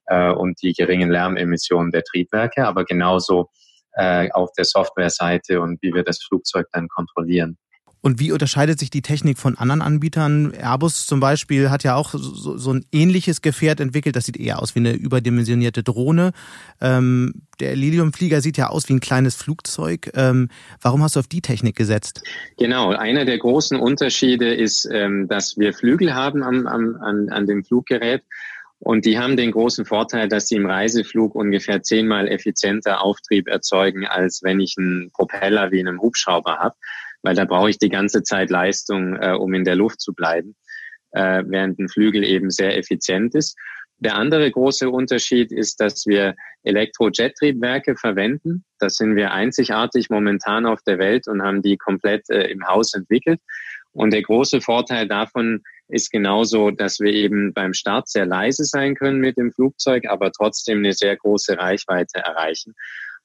äh, 0.06 0.30
und 0.30 0.60
die 0.62 0.72
geringen 0.72 1.10
Lärmemissionen 1.10 1.92
der 1.92 2.02
Triebwerke, 2.02 2.66
aber 2.66 2.84
genauso 2.84 3.50
äh, 3.92 4.30
auf 4.32 4.50
der 4.56 4.64
Softwareseite 4.64 5.60
und 5.60 5.80
wie 5.82 5.92
wir 5.92 6.02
das 6.02 6.22
Flugzeug 6.22 6.66
dann 6.72 6.88
kontrollieren. 6.88 7.58
Und 8.02 8.18
wie 8.18 8.32
unterscheidet 8.32 8.78
sich 8.78 8.88
die 8.88 9.02
Technik 9.02 9.38
von 9.38 9.58
anderen 9.58 9.82
Anbietern? 9.82 10.52
Airbus 10.54 11.06
zum 11.06 11.20
Beispiel 11.20 11.70
hat 11.70 11.84
ja 11.84 11.96
auch 11.96 12.12
so, 12.12 12.56
so 12.56 12.72
ein 12.72 12.86
ähnliches 12.92 13.42
Gefährt 13.42 13.78
entwickelt. 13.78 14.16
Das 14.16 14.24
sieht 14.24 14.38
eher 14.38 14.62
aus 14.62 14.74
wie 14.74 14.80
eine 14.80 14.92
überdimensionierte 14.92 15.82
Drohne. 15.82 16.32
Ähm, 16.80 17.42
der 17.60 17.76
Lilium-Flieger 17.76 18.40
sieht 18.40 18.56
ja 18.56 18.68
aus 18.68 18.88
wie 18.88 18.94
ein 18.94 19.00
kleines 19.00 19.36
Flugzeug. 19.36 20.10
Ähm, 20.14 20.48
warum 20.80 21.02
hast 21.02 21.16
du 21.16 21.20
auf 21.20 21.28
die 21.28 21.42
Technik 21.42 21.76
gesetzt? 21.76 22.22
Genau, 22.58 22.90
einer 22.90 23.26
der 23.26 23.38
großen 23.38 23.78
Unterschiede 23.78 24.54
ist, 24.54 24.88
ähm, 24.90 25.28
dass 25.28 25.58
wir 25.58 25.74
Flügel 25.74 26.14
haben 26.14 26.42
am, 26.42 26.66
am, 26.66 26.96
an, 26.96 27.28
an 27.28 27.46
dem 27.46 27.64
Fluggerät. 27.64 28.22
Und 28.78 29.04
die 29.04 29.18
haben 29.18 29.36
den 29.36 29.50
großen 29.50 29.84
Vorteil, 29.84 30.26
dass 30.26 30.48
sie 30.48 30.56
im 30.56 30.64
Reiseflug 30.64 31.34
ungefähr 31.34 31.82
zehnmal 31.82 32.28
effizienter 32.28 33.02
Auftrieb 33.02 33.46
erzeugen, 33.46 34.06
als 34.06 34.40
wenn 34.42 34.58
ich 34.58 34.76
einen 34.78 35.10
Propeller 35.12 35.70
wie 35.70 35.80
einen 35.80 36.00
Hubschrauber 36.00 36.56
habe 36.56 36.76
weil 37.22 37.34
da 37.34 37.44
brauche 37.44 37.70
ich 37.70 37.78
die 37.78 37.88
ganze 37.88 38.22
Zeit 38.22 38.50
Leistung, 38.50 39.16
äh, 39.16 39.32
um 39.32 39.54
in 39.54 39.64
der 39.64 39.76
Luft 39.76 40.00
zu 40.00 40.14
bleiben, 40.14 40.56
äh, 41.12 41.42
während 41.46 41.78
ein 41.78 41.88
Flügel 41.88 42.24
eben 42.24 42.50
sehr 42.50 42.76
effizient 42.76 43.34
ist. 43.34 43.56
Der 43.98 44.14
andere 44.14 44.50
große 44.50 44.88
Unterschied 44.88 45.52
ist, 45.52 45.78
dass 45.80 46.06
wir 46.06 46.34
Elektrojet-Triebwerke 46.62 47.96
verwenden. 47.96 48.64
Das 48.78 48.94
sind 48.94 49.14
wir 49.14 49.32
einzigartig 49.32 50.08
momentan 50.08 50.64
auf 50.64 50.80
der 50.82 50.98
Welt 50.98 51.28
und 51.28 51.42
haben 51.42 51.60
die 51.60 51.76
komplett 51.76 52.28
äh, 52.30 52.46
im 52.50 52.66
Haus 52.66 52.94
entwickelt. 52.94 53.40
Und 53.92 54.12
der 54.12 54.22
große 54.22 54.62
Vorteil 54.62 55.06
davon 55.06 55.62
ist 55.88 56.10
genauso, 56.10 56.70
dass 56.70 57.00
wir 57.00 57.12
eben 57.12 57.52
beim 57.52 57.74
Start 57.74 58.08
sehr 58.08 58.24
leise 58.24 58.64
sein 58.64 58.94
können 58.94 59.18
mit 59.18 59.36
dem 59.36 59.52
Flugzeug, 59.52 60.04
aber 60.08 60.32
trotzdem 60.32 60.78
eine 60.78 60.92
sehr 60.92 61.16
große 61.16 61.58
Reichweite 61.58 62.20
erreichen. 62.20 62.74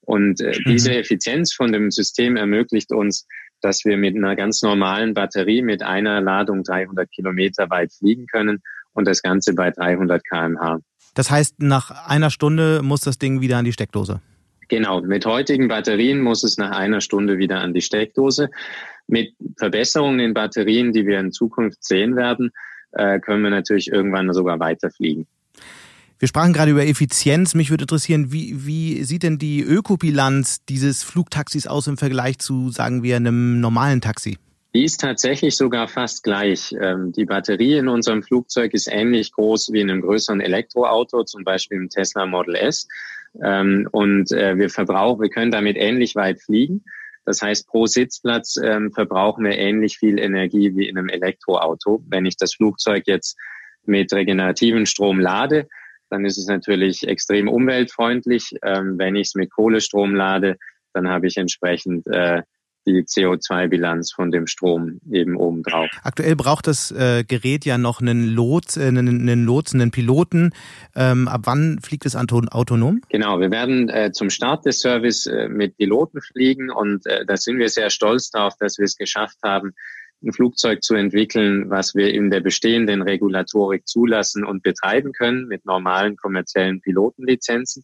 Und 0.01 0.41
äh, 0.41 0.49
mhm. 0.59 0.71
diese 0.71 0.95
Effizienz 0.95 1.53
von 1.53 1.71
dem 1.71 1.89
System 1.89 2.35
ermöglicht 2.35 2.91
uns, 2.91 3.27
dass 3.61 3.85
wir 3.85 3.97
mit 3.97 4.15
einer 4.15 4.35
ganz 4.35 4.61
normalen 4.61 5.13
Batterie 5.13 5.61
mit 5.61 5.83
einer 5.83 6.21
Ladung 6.21 6.63
300 6.63 7.09
Kilometer 7.11 7.69
weit 7.69 7.93
fliegen 7.93 8.27
können 8.27 8.61
und 8.93 9.07
das 9.07 9.21
Ganze 9.21 9.53
bei 9.53 9.71
300 9.71 10.23
kmh. 10.23 10.79
Das 11.13 11.31
heißt, 11.31 11.61
nach 11.61 12.07
einer 12.07 12.29
Stunde 12.29 12.81
muss 12.83 13.01
das 13.01 13.17
Ding 13.17 13.41
wieder 13.41 13.57
an 13.57 13.65
die 13.65 13.73
Steckdose? 13.73 14.21
Genau, 14.67 15.01
mit 15.01 15.25
heutigen 15.25 15.67
Batterien 15.67 16.21
muss 16.21 16.43
es 16.43 16.57
nach 16.57 16.71
einer 16.71 17.01
Stunde 17.01 17.37
wieder 17.37 17.59
an 17.59 17.73
die 17.73 17.81
Steckdose. 17.81 18.49
Mit 19.07 19.33
Verbesserungen 19.57 20.19
in 20.19 20.33
Batterien, 20.33 20.91
die 20.91 21.05
wir 21.05 21.19
in 21.19 21.31
Zukunft 21.31 21.83
sehen 21.83 22.15
werden, 22.15 22.51
äh, 22.91 23.19
können 23.19 23.43
wir 23.43 23.51
natürlich 23.51 23.91
irgendwann 23.91 24.33
sogar 24.33 24.59
weiterfliegen. 24.59 25.27
Wir 26.17 26.29
sprachen 26.29 26.53
gerade 26.53 26.71
über 26.71 26.85
Effizienz. 26.85 27.55
Mich 27.55 27.69
würde 27.69 27.83
interessieren, 27.83 28.31
wie, 28.31 28.65
wie 28.65 29.03
sieht 29.03 29.23
denn 29.23 29.37
die 29.37 29.61
Ökobilanz 29.61 30.63
dieses 30.65 31.03
Flugtaxis 31.03 31.67
aus 31.67 31.87
im 31.87 31.97
Vergleich 31.97 32.39
zu, 32.39 32.69
sagen 32.69 33.03
wir, 33.03 33.17
einem 33.17 33.59
normalen 33.59 33.99
Taxi? 33.99 34.37
Die 34.73 34.85
ist 34.85 35.01
tatsächlich 35.01 35.55
sogar 35.55 35.87
fast 35.87 36.23
gleich. 36.23 36.73
Ähm, 36.81 37.11
die 37.11 37.25
Batterie 37.25 37.77
in 37.77 37.87
unserem 37.87 38.23
Flugzeug 38.23 38.73
ist 38.73 38.87
ähnlich 38.87 39.33
groß 39.33 39.71
wie 39.73 39.81
in 39.81 39.89
einem 39.89 40.01
größeren 40.01 40.41
Elektroauto, 40.41 41.23
zum 41.23 41.43
Beispiel 41.43 41.77
im 41.77 41.89
Tesla 41.89 42.25
Model 42.25 42.55
S. 42.55 42.87
Ähm, 43.43 43.87
und 43.91 44.31
äh, 44.31 44.57
wir 44.57 44.69
verbrauchen, 44.69 45.21
wir 45.21 45.29
können 45.29 45.51
damit 45.51 45.75
ähnlich 45.77 46.15
weit 46.15 46.41
fliegen. 46.41 46.85
Das 47.25 47.41
heißt, 47.41 47.67
pro 47.67 47.87
Sitzplatz 47.87 48.57
ähm, 48.61 48.91
verbrauchen 48.93 49.43
wir 49.43 49.57
ähnlich 49.57 49.97
viel 49.97 50.19
Energie 50.19 50.75
wie 50.75 50.87
in 50.87 50.97
einem 50.97 51.09
Elektroauto. 51.09 52.03
Wenn 52.07 52.25
ich 52.25 52.37
das 52.37 52.53
Flugzeug 52.53 53.03
jetzt 53.07 53.37
mit 53.85 54.13
regenerativen 54.13 54.85
Strom 54.85 55.19
lade, 55.19 55.67
dann 56.15 56.23
ist 56.23 56.37
es 56.37 56.47
natürlich 56.47 57.05
extrem 57.05 57.49
umweltfreundlich. 57.49 58.55
Ähm, 58.63 58.97
wenn 58.97 59.17
ich 59.17 59.27
es 59.27 59.35
mit 59.35 59.51
Kohlestrom 59.51 60.15
lade, 60.15 60.57
dann 60.93 61.09
habe 61.09 61.27
ich 61.27 61.35
entsprechend 61.35 62.07
äh, 62.07 62.41
die 62.87 63.03
CO2-Bilanz 63.03 64.13
von 64.13 64.31
dem 64.31 64.47
Strom 64.47 65.01
eben 65.11 65.35
obendrauf. 65.35 65.89
Aktuell 66.03 66.37
braucht 66.37 66.67
das 66.67 66.91
äh, 66.91 67.25
Gerät 67.27 67.65
ja 67.65 67.77
noch 67.77 67.99
einen 67.99 68.29
Lots, 68.33 68.77
äh, 68.77 68.87
einen, 68.87 69.07
einen 69.07 69.43
Lotsen, 69.43 69.81
einen 69.81 69.91
Piloten. 69.91 70.51
Ähm, 70.95 71.27
ab 71.27 71.41
wann 71.43 71.79
fliegt 71.81 72.05
es 72.05 72.15
autonom? 72.15 73.01
Genau, 73.09 73.41
wir 73.41 73.51
werden 73.51 73.89
äh, 73.89 74.13
zum 74.13 74.29
Start 74.29 74.65
des 74.65 74.79
Service 74.79 75.25
äh, 75.25 75.49
mit 75.49 75.75
Piloten 75.75 76.21
fliegen 76.21 76.69
und 76.69 77.05
äh, 77.07 77.25
da 77.25 77.35
sind 77.35 77.57
wir 77.57 77.67
sehr 77.67 77.89
stolz 77.89 78.29
darauf, 78.29 78.55
dass 78.57 78.77
wir 78.77 78.85
es 78.85 78.95
geschafft 78.95 79.39
haben, 79.43 79.73
ein 80.23 80.33
Flugzeug 80.33 80.83
zu 80.83 80.95
entwickeln, 80.95 81.69
was 81.69 81.95
wir 81.95 82.13
in 82.13 82.29
der 82.29 82.39
bestehenden 82.39 83.01
Regulatorik 83.01 83.87
zulassen 83.87 84.43
und 84.43 84.63
betreiben 84.63 85.11
können 85.11 85.47
mit 85.47 85.65
normalen 85.65 86.15
kommerziellen 86.15 86.81
Pilotenlizenzen. 86.81 87.83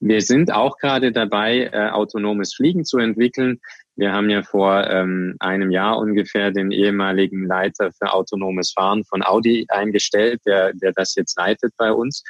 Wir 0.00 0.22
sind 0.22 0.50
auch 0.50 0.78
gerade 0.78 1.12
dabei, 1.12 1.70
äh, 1.72 1.90
autonomes 1.90 2.54
Fliegen 2.54 2.84
zu 2.84 2.98
entwickeln. 2.98 3.60
Wir 3.96 4.12
haben 4.12 4.30
ja 4.30 4.42
vor 4.42 4.88
ähm, 4.88 5.36
einem 5.40 5.70
Jahr 5.70 5.98
ungefähr 5.98 6.50
den 6.50 6.70
ehemaligen 6.70 7.46
Leiter 7.46 7.92
für 7.92 8.12
autonomes 8.12 8.72
Fahren 8.72 9.04
von 9.04 9.22
Audi 9.22 9.66
eingestellt, 9.68 10.40
der, 10.46 10.72
der 10.72 10.92
das 10.92 11.14
jetzt 11.16 11.36
leitet 11.36 11.74
bei 11.76 11.92
uns. 11.92 12.24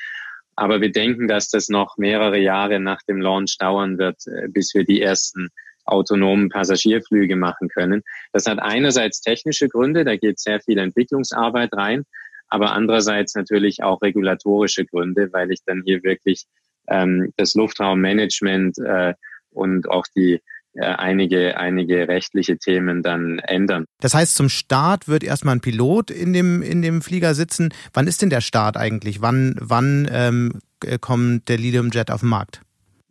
Aber 0.56 0.80
wir 0.80 0.90
denken, 0.90 1.28
dass 1.28 1.48
das 1.48 1.68
noch 1.68 1.96
mehrere 1.96 2.38
Jahre 2.38 2.80
nach 2.80 3.02
dem 3.08 3.20
Launch 3.20 3.56
dauern 3.58 3.98
wird, 3.98 4.18
äh, 4.26 4.48
bis 4.48 4.74
wir 4.74 4.84
die 4.84 5.00
ersten 5.00 5.50
autonomen 5.84 6.48
Passagierflüge 6.48 7.36
machen 7.36 7.68
können. 7.68 8.02
Das 8.32 8.46
hat 8.46 8.58
einerseits 8.58 9.20
technische 9.20 9.68
Gründe, 9.68 10.04
da 10.04 10.16
geht 10.16 10.38
sehr 10.38 10.60
viel 10.60 10.78
Entwicklungsarbeit 10.78 11.72
rein, 11.72 12.04
aber 12.48 12.72
andererseits 12.72 13.34
natürlich 13.34 13.82
auch 13.82 14.02
regulatorische 14.02 14.84
Gründe, 14.84 15.28
weil 15.32 15.50
ich 15.50 15.60
dann 15.64 15.82
hier 15.84 16.02
wirklich 16.02 16.46
ähm, 16.88 17.32
das 17.36 17.54
Luftraummanagement 17.54 18.78
äh, 18.78 19.14
und 19.50 19.88
auch 19.88 20.06
die 20.14 20.40
äh, 20.74 20.84
einige, 20.84 21.56
einige 21.56 22.06
rechtliche 22.06 22.56
Themen 22.56 23.02
dann 23.02 23.40
ändern. 23.40 23.86
Das 24.00 24.14
heißt, 24.14 24.36
zum 24.36 24.48
Start 24.48 25.08
wird 25.08 25.24
erstmal 25.24 25.56
ein 25.56 25.60
Pilot 25.60 26.12
in 26.12 26.32
dem, 26.32 26.62
in 26.62 26.80
dem 26.80 27.02
Flieger 27.02 27.34
sitzen. 27.34 27.70
Wann 27.92 28.06
ist 28.06 28.22
denn 28.22 28.30
der 28.30 28.40
Start 28.40 28.76
eigentlich? 28.76 29.20
Wann, 29.20 29.56
wann 29.58 30.08
ähm, 30.12 30.60
kommt 31.00 31.48
der 31.48 31.58
Lilium 31.58 31.90
Jet 31.90 32.10
auf 32.10 32.20
den 32.20 32.28
Markt? 32.28 32.62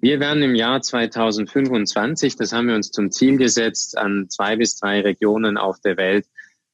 Wir 0.01 0.21
werden 0.21 0.41
im 0.43 0.55
Jahr 0.55 0.81
2025, 0.81 2.37
das 2.37 2.53
haben 2.53 2.69
wir 2.69 2.75
uns 2.75 2.89
zum 2.89 3.11
Ziel 3.11 3.37
gesetzt, 3.37 3.97
an 3.97 4.29
zwei 4.29 4.55
bis 4.55 4.77
drei 4.77 5.01
Regionen 5.01 5.57
auf 5.57 5.81
der 5.81 5.97
Welt 5.97 6.25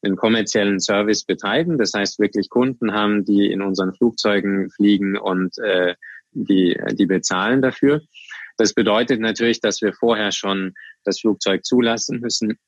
einen 0.03 0.15
kommerziellen 0.15 0.79
Service 0.79 1.24
betreiben. 1.24 1.79
Das 1.79 1.94
heißt, 1.94 2.20
wirklich 2.20 2.50
Kunden 2.50 2.94
haben, 2.94 3.25
die 3.25 3.51
in 3.51 3.63
unseren 3.63 3.96
Flugzeugen 3.96 4.70
fliegen 4.70 5.17
und 5.17 5.58
äh, 5.58 5.96
die, 6.34 6.79
die 6.91 7.05
bezahlen 7.08 7.63
dafür. 7.63 8.01
Das 8.58 8.74
bedeutet 8.74 9.20
natürlich, 9.20 9.60
dass 9.60 9.82
wir 9.82 9.94
vorher 9.94 10.32
schon 10.32 10.74
das 11.03 11.20
Flugzeug 11.20 11.65
zulassen 11.65 12.20
müssen, 12.20 12.60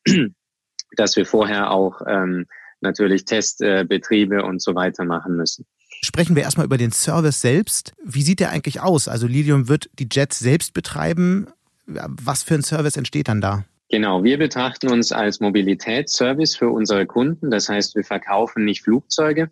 dass 0.96 1.16
wir 1.16 1.28
vorher 1.28 1.70
auch 1.70 2.02
ähm, 2.08 2.48
natürlich 2.82 3.26
Testbetriebe 3.26 4.38
äh, 4.38 4.44
und 4.44 4.62
so 4.62 4.74
weiter 4.74 5.06
machen 5.06 5.36
müssen. 5.36 5.68
Sprechen 6.02 6.36
wir 6.36 6.44
erstmal 6.44 6.66
über 6.66 6.78
den 6.78 6.92
Service 6.92 7.42
selbst. 7.42 7.94
Wie 8.04 8.22
sieht 8.22 8.40
der 8.40 8.52
eigentlich 8.52 8.82
aus? 8.82 9.08
Also 9.08 9.28
Lilium 9.28 9.68
wird 9.68 9.90
die 10.00 10.08
Jets 10.12 10.40
selbst 10.40 10.74
betreiben. 10.74 11.48
Was 11.86 12.44
für 12.44 12.56
ein 12.56 12.64
Service 12.64 12.98
entsteht 12.98 13.28
dann 13.28 13.42
da? 13.42 13.64
Genau, 13.90 14.24
wir 14.24 14.38
betrachten 14.38 14.90
uns 14.90 15.12
als 15.14 15.40
Mobilitätsservice 15.40 16.58
für 16.58 16.70
unsere 16.70 17.06
Kunden. 17.06 17.50
Das 17.50 17.70
heißt, 17.70 17.96
wir 17.96 18.04
verkaufen 18.04 18.66
nicht 18.66 18.84
Flugzeuge, 18.84 19.50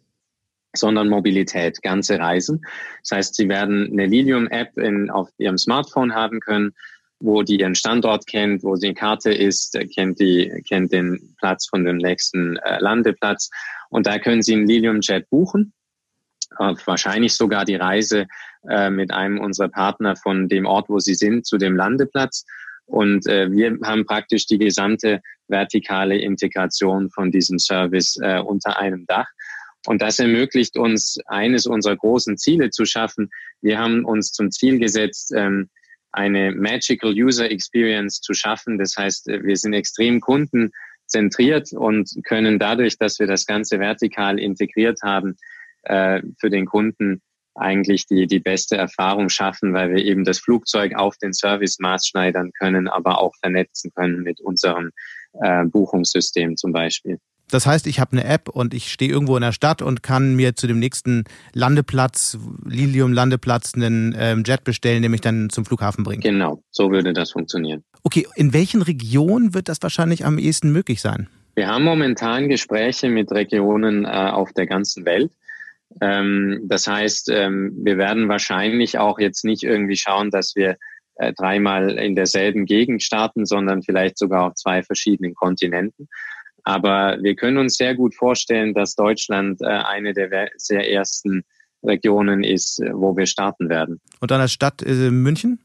sondern 0.75 1.07
Mobilität, 1.07 1.81
ganze 1.81 2.19
Reisen. 2.19 2.61
Das 3.01 3.17
heißt, 3.17 3.35
Sie 3.35 3.47
werden 3.47 3.89
eine 3.91 4.07
Lilium-App 4.07 4.73
auf 5.09 5.29
Ihrem 5.37 5.57
Smartphone 5.57 6.13
haben 6.13 6.41
können, 6.41 6.73
wo 7.21 7.43
die 7.43 7.61
Ihren 7.61 7.75
Standort 7.75 8.27
kennt, 8.27 8.63
wo 8.63 8.75
die 8.75 8.93
Karte 8.93 9.33
ist, 9.33 9.79
kennt 9.95 10.19
die, 10.19 10.51
kennt 10.67 10.91
den 10.91 11.33
Platz 11.37 11.67
von 11.67 11.85
dem 11.85 11.97
nächsten 11.97 12.57
äh, 12.57 12.79
Landeplatz. 12.79 13.49
Und 13.89 14.05
da 14.05 14.19
können 14.19 14.41
Sie 14.41 14.53
einen 14.53 14.67
Lilium-Jet 14.67 15.29
buchen, 15.29 15.71
wahrscheinlich 16.57 17.33
sogar 17.33 17.65
die 17.65 17.75
Reise 17.75 18.27
äh, 18.69 18.89
mit 18.89 19.11
einem 19.11 19.39
unserer 19.39 19.69
Partner 19.69 20.15
von 20.15 20.47
dem 20.47 20.65
Ort, 20.65 20.89
wo 20.89 20.99
Sie 20.99 21.15
sind, 21.15 21.45
zu 21.45 21.57
dem 21.57 21.75
Landeplatz. 21.75 22.45
Und 22.85 23.27
äh, 23.27 23.51
wir 23.51 23.77
haben 23.83 24.05
praktisch 24.05 24.45
die 24.45 24.57
gesamte 24.57 25.21
vertikale 25.47 26.17
Integration 26.17 27.09
von 27.09 27.31
diesem 27.31 27.59
Service 27.59 28.17
äh, 28.21 28.39
unter 28.39 28.79
einem 28.79 29.05
Dach. 29.07 29.27
Und 29.85 30.01
das 30.01 30.19
ermöglicht 30.19 30.77
uns, 30.77 31.17
eines 31.27 31.67
unserer 31.67 31.95
großen 31.95 32.37
Ziele 32.37 32.71
zu 32.71 32.85
schaffen. 32.85 33.29
Wir 33.61 33.77
haben 33.77 34.03
uns 34.03 34.31
zum 34.31 34.51
Ziel 34.51 34.79
gesetzt, 34.79 35.31
ähm, 35.35 35.69
eine 36.11 36.53
Magical 36.53 37.11
User 37.11 37.51
Experience 37.51 38.21
zu 38.21 38.33
schaffen. 38.33 38.77
Das 38.77 38.95
heißt, 38.97 39.29
äh, 39.29 39.43
wir 39.43 39.57
sind 39.57 39.73
extrem 39.73 40.21
kundenzentriert 40.21 41.71
und 41.73 42.09
können 42.23 42.57
dadurch, 42.57 42.97
dass 42.97 43.19
wir 43.19 43.27
das 43.27 43.45
Ganze 43.45 43.79
vertikal 43.79 44.39
integriert 44.39 44.99
haben, 45.03 45.35
äh, 45.85 46.21
für 46.39 46.49
den 46.49 46.65
Kunden 46.65 47.21
eigentlich 47.55 48.05
die, 48.05 48.27
die 48.27 48.39
beste 48.39 48.75
Erfahrung 48.75 49.29
schaffen, 49.29 49.73
weil 49.73 49.93
wir 49.93 50.03
eben 50.03 50.25
das 50.25 50.39
Flugzeug 50.39 50.93
auf 50.95 51.17
den 51.17 51.33
Service 51.33 51.79
maßschneidern 51.79 52.51
können, 52.51 52.87
aber 52.87 53.21
auch 53.21 53.33
vernetzen 53.39 53.91
können 53.95 54.23
mit 54.23 54.41
unserem 54.41 54.91
äh, 55.41 55.63
Buchungssystem 55.65 56.57
zum 56.57 56.73
Beispiel. 56.73 57.17
Das 57.49 57.67
heißt, 57.67 57.85
ich 57.85 57.99
habe 57.99 58.13
eine 58.13 58.25
App 58.25 58.49
und 58.49 58.73
ich 58.73 58.91
stehe 58.91 59.11
irgendwo 59.11 59.35
in 59.37 59.41
der 59.41 59.51
Stadt 59.51 59.81
und 59.81 60.01
kann 60.01 60.35
mir 60.35 60.55
zu 60.55 60.65
dem 60.65 60.79
nächsten 60.79 61.25
Landeplatz, 61.53 62.37
Lilium-Landeplatz, 62.65 63.75
einen 63.75 64.15
ähm, 64.17 64.43
Jet 64.43 64.63
bestellen, 64.63 65.03
der 65.03 65.11
mich 65.11 65.21
dann 65.21 65.49
zum 65.51 65.63
Flughafen 65.63 66.03
bringt. 66.03 66.23
Genau, 66.23 66.63
so 66.71 66.91
würde 66.91 67.13
das 67.13 67.31
funktionieren. 67.31 67.83
Okay, 68.03 68.27
in 68.35 68.51
welchen 68.53 68.81
Regionen 68.81 69.53
wird 69.53 69.69
das 69.69 69.81
wahrscheinlich 69.81 70.25
am 70.25 70.39
ehesten 70.39 70.71
möglich 70.71 71.01
sein? 71.01 71.29
Wir 71.53 71.67
haben 71.67 71.83
momentan 71.83 72.49
Gespräche 72.49 73.09
mit 73.09 73.31
Regionen 73.31 74.05
äh, 74.05 74.07
auf 74.07 74.51
der 74.53 74.65
ganzen 74.65 75.05
Welt. 75.05 75.31
Ähm, 76.01 76.61
das 76.63 76.87
heißt, 76.87 77.29
ähm, 77.29 77.73
wir 77.83 77.97
werden 77.97 78.27
wahrscheinlich 78.27 78.97
auch 78.97 79.19
jetzt 79.19 79.45
nicht 79.45 79.63
irgendwie 79.63 79.95
schauen, 79.95 80.29
dass 80.29 80.55
wir 80.55 80.77
äh, 81.17 81.33
dreimal 81.33 81.97
in 81.97 82.15
derselben 82.15 82.65
Gegend 82.65 83.01
starten, 83.01 83.45
sondern 83.45 83.83
vielleicht 83.83 84.17
sogar 84.17 84.47
auf 84.47 84.55
zwei 84.55 84.83
verschiedenen 84.83 85.33
Kontinenten. 85.33 86.09
Aber 86.63 87.17
wir 87.21 87.35
können 87.35 87.57
uns 87.57 87.77
sehr 87.77 87.95
gut 87.95 88.15
vorstellen, 88.15 88.73
dass 88.73 88.95
Deutschland 88.95 89.61
äh, 89.61 89.65
eine 89.65 90.13
der 90.13 90.49
sehr 90.57 90.91
ersten 90.91 91.43
Regionen 91.83 92.43
ist, 92.43 92.81
äh, 92.81 92.91
wo 92.93 93.15
wir 93.15 93.27
starten 93.27 93.69
werden. 93.69 94.01
Und 94.19 94.31
dann 94.31 94.41
als 94.41 94.51
Stadt 94.51 94.83
München? 94.85 95.59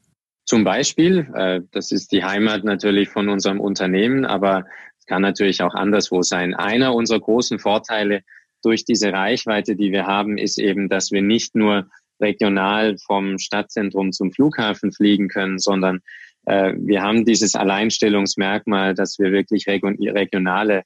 Zum 0.45 0.65
Beispiel, 0.65 1.69
das 1.71 1.93
ist 1.93 2.11
die 2.11 2.25
Heimat 2.25 2.65
natürlich 2.65 3.09
von 3.09 3.29
unserem 3.29 3.61
Unternehmen, 3.61 4.25
aber 4.25 4.65
es 4.99 5.07
kann 5.07 5.23
natürlich 5.23 5.63
auch 5.63 5.75
anderswo 5.75 6.23
sein. 6.23 6.55
Einer 6.55 6.93
unserer 6.93 7.21
großen 7.21 7.61
Vorteile 7.61 8.23
durch 8.63 8.85
diese 8.85 9.13
Reichweite, 9.13 9.77
die 9.77 9.93
wir 9.93 10.07
haben, 10.07 10.39
ist 10.39 10.59
eben, 10.59 10.89
dass 10.89 11.11
wir 11.11 11.23
nicht 11.23 11.55
nur 11.55 11.89
regional 12.21 12.97
vom 13.07 13.39
Stadtzentrum 13.39 14.13
zum 14.13 14.33
Flughafen 14.33 14.93
fliegen 14.93 15.29
können, 15.29 15.59
sondern 15.59 16.01
äh, 16.47 16.75
wir 16.77 17.03
haben 17.03 17.25
dieses 17.25 17.55
Alleinstellungsmerkmal, 17.55 18.95
dass 18.95 19.19
wir 19.19 19.33
wirklich 19.33 19.67
regionale 19.67 20.83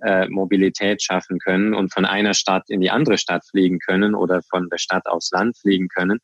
äh, 0.00 0.28
Mobilität 0.28 1.02
schaffen 1.02 1.38
können 1.38 1.74
und 1.74 1.92
von 1.92 2.04
einer 2.04 2.34
Stadt 2.34 2.64
in 2.68 2.80
die 2.80 2.90
andere 2.90 3.18
Stadt 3.18 3.44
fliegen 3.50 3.78
können 3.78 4.14
oder 4.14 4.42
von 4.48 4.68
der 4.68 4.78
Stadt 4.78 5.06
aufs 5.06 5.30
Land 5.30 5.58
fliegen 5.58 5.88
können. 5.88 6.20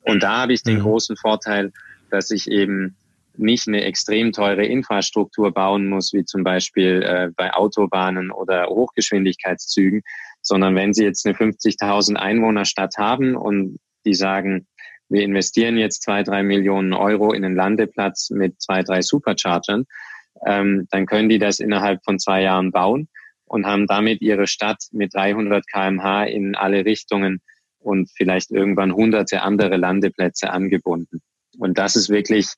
Und 0.00 0.22
da 0.22 0.42
habe 0.42 0.52
ich 0.52 0.62
den 0.62 0.78
mhm. 0.78 0.82
großen 0.82 1.16
Vorteil, 1.16 1.72
dass 2.10 2.30
ich 2.30 2.50
eben 2.50 2.96
nicht 3.38 3.68
eine 3.68 3.84
extrem 3.84 4.32
teure 4.32 4.64
Infrastruktur 4.64 5.52
bauen 5.52 5.88
muss, 5.88 6.12
wie 6.12 6.24
zum 6.24 6.42
Beispiel 6.42 7.02
äh, 7.02 7.28
bei 7.36 7.52
Autobahnen 7.52 8.30
oder 8.30 8.66
Hochgeschwindigkeitszügen, 8.66 10.02
sondern 10.46 10.74
wenn 10.74 10.94
Sie 10.94 11.04
jetzt 11.04 11.26
eine 11.26 11.36
50.000 11.36 12.14
Einwohnerstadt 12.14 12.96
haben 12.98 13.36
und 13.36 13.78
die 14.04 14.14
sagen, 14.14 14.66
wir 15.08 15.22
investieren 15.22 15.76
jetzt 15.76 16.02
zwei, 16.02 16.22
drei 16.22 16.42
Millionen 16.42 16.92
Euro 16.92 17.32
in 17.32 17.44
einen 17.44 17.56
Landeplatz 17.56 18.30
mit 18.30 18.60
zwei, 18.60 18.82
drei 18.82 19.02
Superchargern, 19.02 19.84
ähm, 20.46 20.86
dann 20.90 21.06
können 21.06 21.28
die 21.28 21.38
das 21.38 21.60
innerhalb 21.60 22.04
von 22.04 22.18
zwei 22.18 22.42
Jahren 22.42 22.72
bauen 22.72 23.08
und 23.44 23.66
haben 23.66 23.86
damit 23.86 24.20
ihre 24.20 24.46
Stadt 24.46 24.82
mit 24.92 25.14
300 25.14 25.64
kmh 25.66 26.24
in 26.24 26.54
alle 26.56 26.84
Richtungen 26.84 27.40
und 27.78 28.10
vielleicht 28.16 28.50
irgendwann 28.50 28.92
hunderte 28.92 29.42
andere 29.42 29.76
Landeplätze 29.76 30.50
angebunden. 30.50 31.22
Und 31.58 31.78
das 31.78 31.96
ist 31.96 32.10
wirklich 32.10 32.48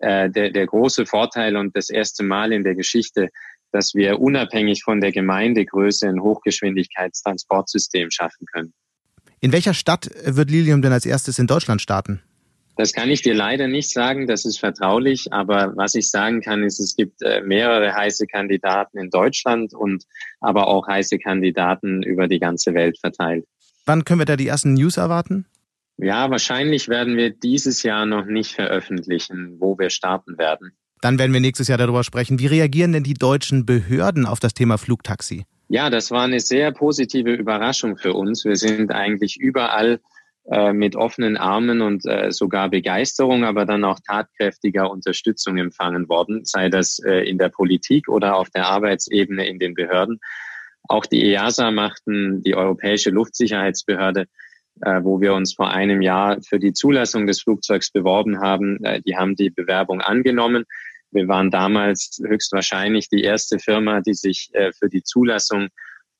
äh, 0.00 0.30
der, 0.30 0.50
der 0.50 0.66
große 0.66 1.06
Vorteil 1.06 1.56
und 1.56 1.76
das 1.76 1.90
erste 1.90 2.22
Mal 2.22 2.52
in 2.52 2.64
der 2.64 2.74
Geschichte, 2.74 3.30
dass 3.74 3.92
wir 3.92 4.20
unabhängig 4.20 4.84
von 4.84 5.00
der 5.00 5.10
Gemeindegröße 5.10 6.08
ein 6.08 6.20
Hochgeschwindigkeitstransportsystem 6.20 8.12
schaffen 8.12 8.46
können. 8.46 8.72
In 9.40 9.52
welcher 9.52 9.74
Stadt 9.74 10.08
wird 10.24 10.48
Lilium 10.48 10.80
denn 10.80 10.92
als 10.92 11.04
erstes 11.04 11.40
in 11.40 11.48
Deutschland 11.48 11.82
starten? 11.82 12.22
Das 12.76 12.92
kann 12.92 13.10
ich 13.10 13.22
dir 13.22 13.34
leider 13.34 13.66
nicht 13.66 13.90
sagen, 13.90 14.28
das 14.28 14.44
ist 14.44 14.58
vertraulich, 14.58 15.32
aber 15.32 15.72
was 15.76 15.96
ich 15.96 16.08
sagen 16.08 16.40
kann, 16.40 16.62
ist, 16.62 16.78
es 16.78 16.94
gibt 16.94 17.20
äh, 17.22 17.40
mehrere 17.40 17.92
heiße 17.94 18.26
Kandidaten 18.28 18.96
in 18.98 19.10
Deutschland 19.10 19.74
und 19.74 20.04
aber 20.40 20.68
auch 20.68 20.86
heiße 20.86 21.18
Kandidaten 21.18 22.04
über 22.04 22.28
die 22.28 22.38
ganze 22.38 22.74
Welt 22.74 22.98
verteilt. 23.00 23.44
Wann 23.86 24.04
können 24.04 24.20
wir 24.20 24.26
da 24.26 24.36
die 24.36 24.48
ersten 24.48 24.74
News 24.74 24.96
erwarten? 24.96 25.46
Ja, 25.96 26.30
wahrscheinlich 26.30 26.88
werden 26.88 27.16
wir 27.16 27.30
dieses 27.30 27.82
Jahr 27.82 28.06
noch 28.06 28.24
nicht 28.24 28.52
veröffentlichen, 28.52 29.56
wo 29.58 29.76
wir 29.78 29.90
starten 29.90 30.38
werden. 30.38 30.76
Dann 31.04 31.18
werden 31.18 31.34
wir 31.34 31.40
nächstes 31.40 31.68
Jahr 31.68 31.76
darüber 31.76 32.02
sprechen. 32.02 32.38
Wie 32.38 32.46
reagieren 32.46 32.92
denn 32.92 33.02
die 33.02 33.12
deutschen 33.12 33.66
Behörden 33.66 34.24
auf 34.24 34.40
das 34.40 34.54
Thema 34.54 34.78
Flugtaxi? 34.78 35.44
Ja, 35.68 35.90
das 35.90 36.10
war 36.10 36.22
eine 36.22 36.40
sehr 36.40 36.72
positive 36.72 37.30
Überraschung 37.30 37.98
für 37.98 38.14
uns. 38.14 38.46
Wir 38.46 38.56
sind 38.56 38.90
eigentlich 38.90 39.36
überall 39.38 40.00
äh, 40.50 40.72
mit 40.72 40.96
offenen 40.96 41.36
Armen 41.36 41.82
und 41.82 42.06
äh, 42.06 42.32
sogar 42.32 42.70
Begeisterung, 42.70 43.44
aber 43.44 43.66
dann 43.66 43.84
auch 43.84 44.00
tatkräftiger 44.00 44.90
Unterstützung 44.90 45.58
empfangen 45.58 46.08
worden, 46.08 46.46
sei 46.46 46.70
das 46.70 46.98
äh, 47.00 47.28
in 47.28 47.36
der 47.36 47.50
Politik 47.50 48.08
oder 48.08 48.36
auf 48.36 48.48
der 48.48 48.66
Arbeitsebene 48.68 49.46
in 49.46 49.58
den 49.58 49.74
Behörden. 49.74 50.20
Auch 50.88 51.04
die 51.04 51.22
EASA 51.30 51.70
machten, 51.70 52.42
die 52.42 52.54
Europäische 52.54 53.10
Luftsicherheitsbehörde, 53.10 54.26
wo 55.02 55.20
wir 55.20 55.32
uns 55.32 55.54
vor 55.54 55.70
einem 55.70 56.02
Jahr 56.02 56.42
für 56.42 56.58
die 56.58 56.72
Zulassung 56.72 57.26
des 57.26 57.40
Flugzeugs 57.40 57.90
beworben 57.90 58.40
haben. 58.40 58.78
Die 59.06 59.16
haben 59.16 59.34
die 59.34 59.48
Bewerbung 59.48 60.02
angenommen. 60.02 60.64
Wir 61.14 61.28
waren 61.28 61.50
damals 61.50 62.20
höchstwahrscheinlich 62.22 63.08
die 63.08 63.22
erste 63.22 63.58
Firma, 63.58 64.00
die 64.00 64.14
sich 64.14 64.50
äh, 64.52 64.72
für 64.72 64.88
die 64.88 65.02
Zulassung 65.02 65.68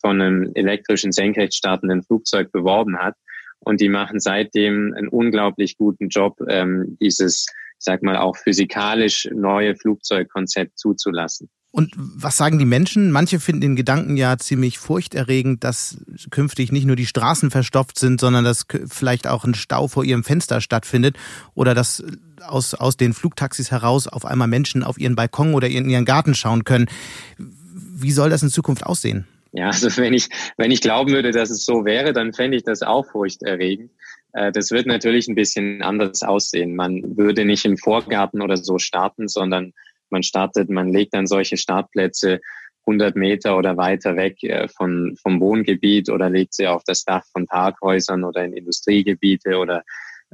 von 0.01 0.21
einem 0.21 0.53
elektrischen 0.55 1.13
senkrecht 1.13 1.55
startenden 1.55 2.03
Flugzeug 2.03 2.53
beworben 2.53 2.99
hat. 2.99 3.17
Und 3.59 3.81
die 3.81 3.89
machen 3.89 4.21
seitdem 4.21 4.95
einen 4.97 5.09
unglaublich 5.09 5.77
guten 5.77 6.09
Job, 6.09 6.37
ähm, 6.49 6.97
dieses, 7.01 7.47
ich 7.49 7.85
sag 7.85 8.03
mal, 8.03 8.17
auch 8.17 8.37
physikalisch 8.37 9.29
neue 9.33 9.75
Flugzeugkonzept 9.75 10.79
zuzulassen. 10.79 11.49
Und 11.75 11.91
was 11.97 12.37
sagen 12.37 12.61
die 12.61 12.67
Menschen? 12.67 13.11
Manche 13.11 13.41
finden 13.41 13.61
den 13.61 13.75
Gedanken 13.75 14.17
ja 14.17 14.39
ziemlich 14.39 14.79
furchterregend, 14.79 15.65
dass 15.65 15.99
künftig 16.31 16.71
nicht 16.71 16.85
nur 16.85 16.95
die 16.95 17.05
Straßen 17.05 17.51
verstopft 17.51 17.99
sind, 17.99 18.21
sondern 18.21 18.45
dass 18.45 18.65
vielleicht 18.87 19.27
auch 19.27 19.45
ein 19.45 19.55
Stau 19.55 19.89
vor 19.89 20.05
ihrem 20.05 20.23
Fenster 20.23 20.61
stattfindet 20.61 21.17
oder 21.57 21.75
dass 21.75 22.05
aus, 22.47 22.75
aus 22.75 22.97
den 22.97 23.13
Flugtaxis 23.13 23.73
heraus 23.73 24.07
auf 24.07 24.25
einmal 24.25 24.47
Menschen 24.47 24.85
auf 24.85 25.01
ihren 25.01 25.17
Balkon 25.17 25.53
oder 25.53 25.67
in 25.67 25.91
ihren 25.91 26.05
Garten 26.05 26.37
schauen 26.37 26.63
können. 26.63 26.87
Wie 27.39 28.13
soll 28.13 28.31
das 28.31 28.45
in 28.45 28.51
Zukunft 28.51 28.87
aussehen? 28.87 29.27
Ja, 29.51 29.67
also 29.67 29.89
wenn 29.97 30.15
ich, 30.15 30.29
wenn 30.57 30.71
ich 30.71 30.81
glauben 30.81 31.11
würde, 31.11 31.33
dass 31.33 31.51
es 31.51 31.67
so 31.67 31.85
wäre, 31.85 32.13
dann 32.13 32.33
fände 32.35 32.57
ich 32.57 32.63
das 32.63 32.83
auch 32.83 33.05
furchterregend. 33.11 33.91
Äh, 34.33 34.53
das 34.53 34.71
wird 34.71 34.87
natürlich 34.87 35.27
ein 35.27 35.35
bisschen 35.35 35.83
anders 35.83 36.23
aussehen. 36.23 36.77
Man 36.77 37.17
würde 37.17 37.45
nicht 37.45 37.65
im 37.65 37.79
Vorgarten 37.79 38.43
oder 38.43 38.57
so 38.57 38.79
starten, 38.79 39.27
sondern 39.27 39.73
man 40.15 40.23
startet, 40.23 40.71
man 40.71 40.93
legt 40.93 41.13
dann 41.13 41.27
solche 41.27 41.57
Startplätze 41.57 42.41
100 42.87 43.17
Meter 43.17 43.57
oder 43.59 43.77
weiter 43.77 44.17
weg 44.17 44.43
äh, 44.43 44.69
von, 44.69 45.17
vom 45.21 45.41
Wohngebiet 45.41 46.09
oder 46.09 46.31
legt 46.31 46.55
sie 46.55 46.69
auf 46.69 46.83
das 46.87 47.05
Dach 47.05 47.25
von 47.33 47.47
Parkhäusern 47.47 48.25
oder 48.25 48.45
in 48.45 48.53
Industriegebiete 48.53 49.59
oder, 49.59 49.83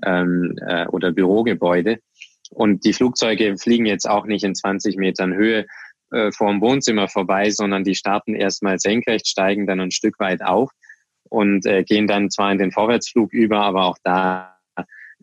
ähm, 0.05 0.57
äh, 0.67 0.87
oder 0.89 1.13
Bürogebäude. 1.13 1.99
Und 2.51 2.85
die 2.85 2.93
Flugzeuge 2.93 3.57
fliegen 3.57 3.87
jetzt 3.87 4.09
auch 4.09 4.27
nicht 4.27 4.45
in 4.45 4.55
20 4.55 4.97
Metern 4.97 5.35
Höhe 5.35 5.67
äh, 6.11 6.33
vor 6.33 6.49
Wohnzimmer 6.61 7.09
vorbei, 7.09 7.51
sondern 7.51 7.85
die 7.85 7.95
starten 7.95 8.35
erstmal 8.35 8.79
senkrecht, 8.79 9.29
steigen 9.29 9.67
dann 9.67 9.81
ein 9.81 9.93
Stück 9.93 10.19
weit 10.19 10.43
auf 10.43 10.71
und 11.29 11.65
äh, 11.65 11.85
gehen 11.85 12.09
dann 12.09 12.31
zwar 12.31 12.51
in 12.51 12.59
den 12.59 12.73
Vorwärtsflug 12.73 13.33
über, 13.33 13.61
aber 13.61 13.85
auch 13.87 13.99
da 14.03 14.50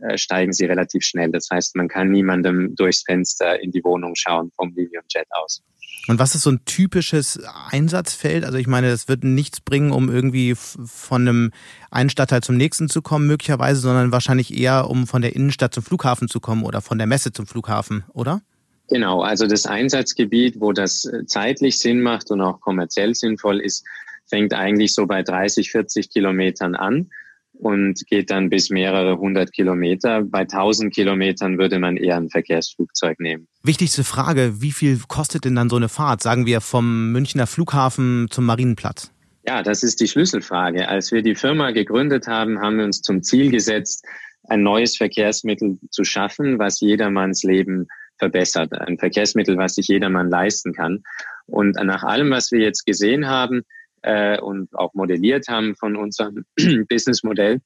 äh, 0.01 0.17
steigen 0.17 0.53
sie 0.53 0.65
relativ 0.65 1.03
schnell. 1.03 1.31
Das 1.31 1.49
heißt, 1.51 1.75
man 1.75 1.87
kann 1.87 2.11
niemandem 2.11 2.75
durchs 2.75 3.03
Fenster 3.03 3.61
in 3.61 3.71
die 3.71 3.83
Wohnung 3.83 4.13
schauen 4.15 4.51
vom 4.55 4.73
Lilium 4.75 5.03
Jet 5.09 5.27
aus. 5.31 5.63
Und 6.07 6.19
was 6.19 6.35
ist 6.35 6.43
so 6.43 6.51
ein 6.51 6.63
typisches 6.65 7.39
Einsatzfeld? 7.69 8.45
Also 8.45 8.57
ich 8.57 8.67
meine, 8.67 8.89
das 8.89 9.07
wird 9.07 9.23
nichts 9.23 9.59
bringen, 9.59 9.91
um 9.91 10.09
irgendwie 10.09 10.55
von 10.55 11.21
einem 11.21 11.51
einen 11.91 12.09
Stadtteil 12.09 12.41
zum 12.41 12.55
nächsten 12.55 12.89
zu 12.89 13.01
kommen, 13.01 13.27
möglicherweise, 13.27 13.81
sondern 13.81 14.11
wahrscheinlich 14.11 14.57
eher, 14.57 14.89
um 14.89 15.07
von 15.07 15.21
der 15.21 15.35
Innenstadt 15.35 15.73
zum 15.73 15.83
Flughafen 15.83 16.27
zu 16.27 16.39
kommen 16.39 16.63
oder 16.63 16.81
von 16.81 16.97
der 16.97 17.07
Messe 17.07 17.33
zum 17.33 17.45
Flughafen, 17.45 18.03
oder? 18.13 18.41
Genau, 18.89 19.21
also 19.21 19.47
das 19.47 19.65
Einsatzgebiet, 19.65 20.61
wo 20.61 20.71
das 20.71 21.03
äh, 21.05 21.25
zeitlich 21.25 21.77
Sinn 21.79 22.01
macht 22.01 22.31
und 22.31 22.39
auch 22.39 22.61
kommerziell 22.61 23.13
sinnvoll 23.15 23.59
ist, 23.59 23.85
fängt 24.27 24.53
eigentlich 24.53 24.93
so 24.93 25.07
bei 25.07 25.23
30, 25.23 25.71
40 25.71 26.09
Kilometern 26.09 26.75
an 26.75 27.09
und 27.59 28.05
geht 28.07 28.29
dann 28.29 28.49
bis 28.49 28.69
mehrere 28.69 29.17
hundert 29.17 29.51
Kilometer. 29.51 30.23
Bei 30.23 30.41
1000 30.41 30.93
Kilometern 30.93 31.57
würde 31.57 31.79
man 31.79 31.97
eher 31.97 32.17
ein 32.17 32.29
Verkehrsflugzeug 32.29 33.19
nehmen. 33.19 33.47
Wichtigste 33.63 34.03
Frage, 34.03 34.61
wie 34.61 34.71
viel 34.71 34.99
kostet 35.07 35.45
denn 35.45 35.55
dann 35.55 35.69
so 35.69 35.75
eine 35.75 35.89
Fahrt, 35.89 36.21
sagen 36.21 36.45
wir 36.45 36.61
vom 36.61 37.11
Münchner 37.11 37.47
Flughafen 37.47 38.27
zum 38.29 38.45
Marienplatz? 38.45 39.11
Ja, 39.47 39.63
das 39.63 39.81
ist 39.81 40.01
die 40.01 40.07
Schlüsselfrage. 40.07 40.87
Als 40.87 41.11
wir 41.11 41.21
die 41.21 41.35
Firma 41.35 41.71
gegründet 41.71 42.27
haben, 42.27 42.59
haben 42.59 42.77
wir 42.77 42.85
uns 42.85 43.01
zum 43.01 43.23
Ziel 43.23 43.49
gesetzt, 43.49 44.05
ein 44.49 44.61
neues 44.61 44.97
Verkehrsmittel 44.97 45.77
zu 45.89 46.03
schaffen, 46.03 46.59
was 46.59 46.79
jedermanns 46.79 47.43
Leben 47.43 47.87
verbessert. 48.17 48.73
Ein 48.73 48.97
Verkehrsmittel, 48.97 49.57
was 49.57 49.75
sich 49.75 49.87
jedermann 49.87 50.29
leisten 50.29 50.73
kann. 50.73 51.03
Und 51.45 51.75
nach 51.81 52.03
allem, 52.03 52.29
was 52.29 52.51
wir 52.51 52.59
jetzt 52.59 52.85
gesehen 52.85 53.27
haben, 53.27 53.61
äh, 54.01 54.39
und 54.39 54.73
auch 54.75 54.93
modelliert 54.93 55.47
haben 55.47 55.75
von 55.75 55.95
unserem 55.95 56.45
Businessmodell, 56.89 57.61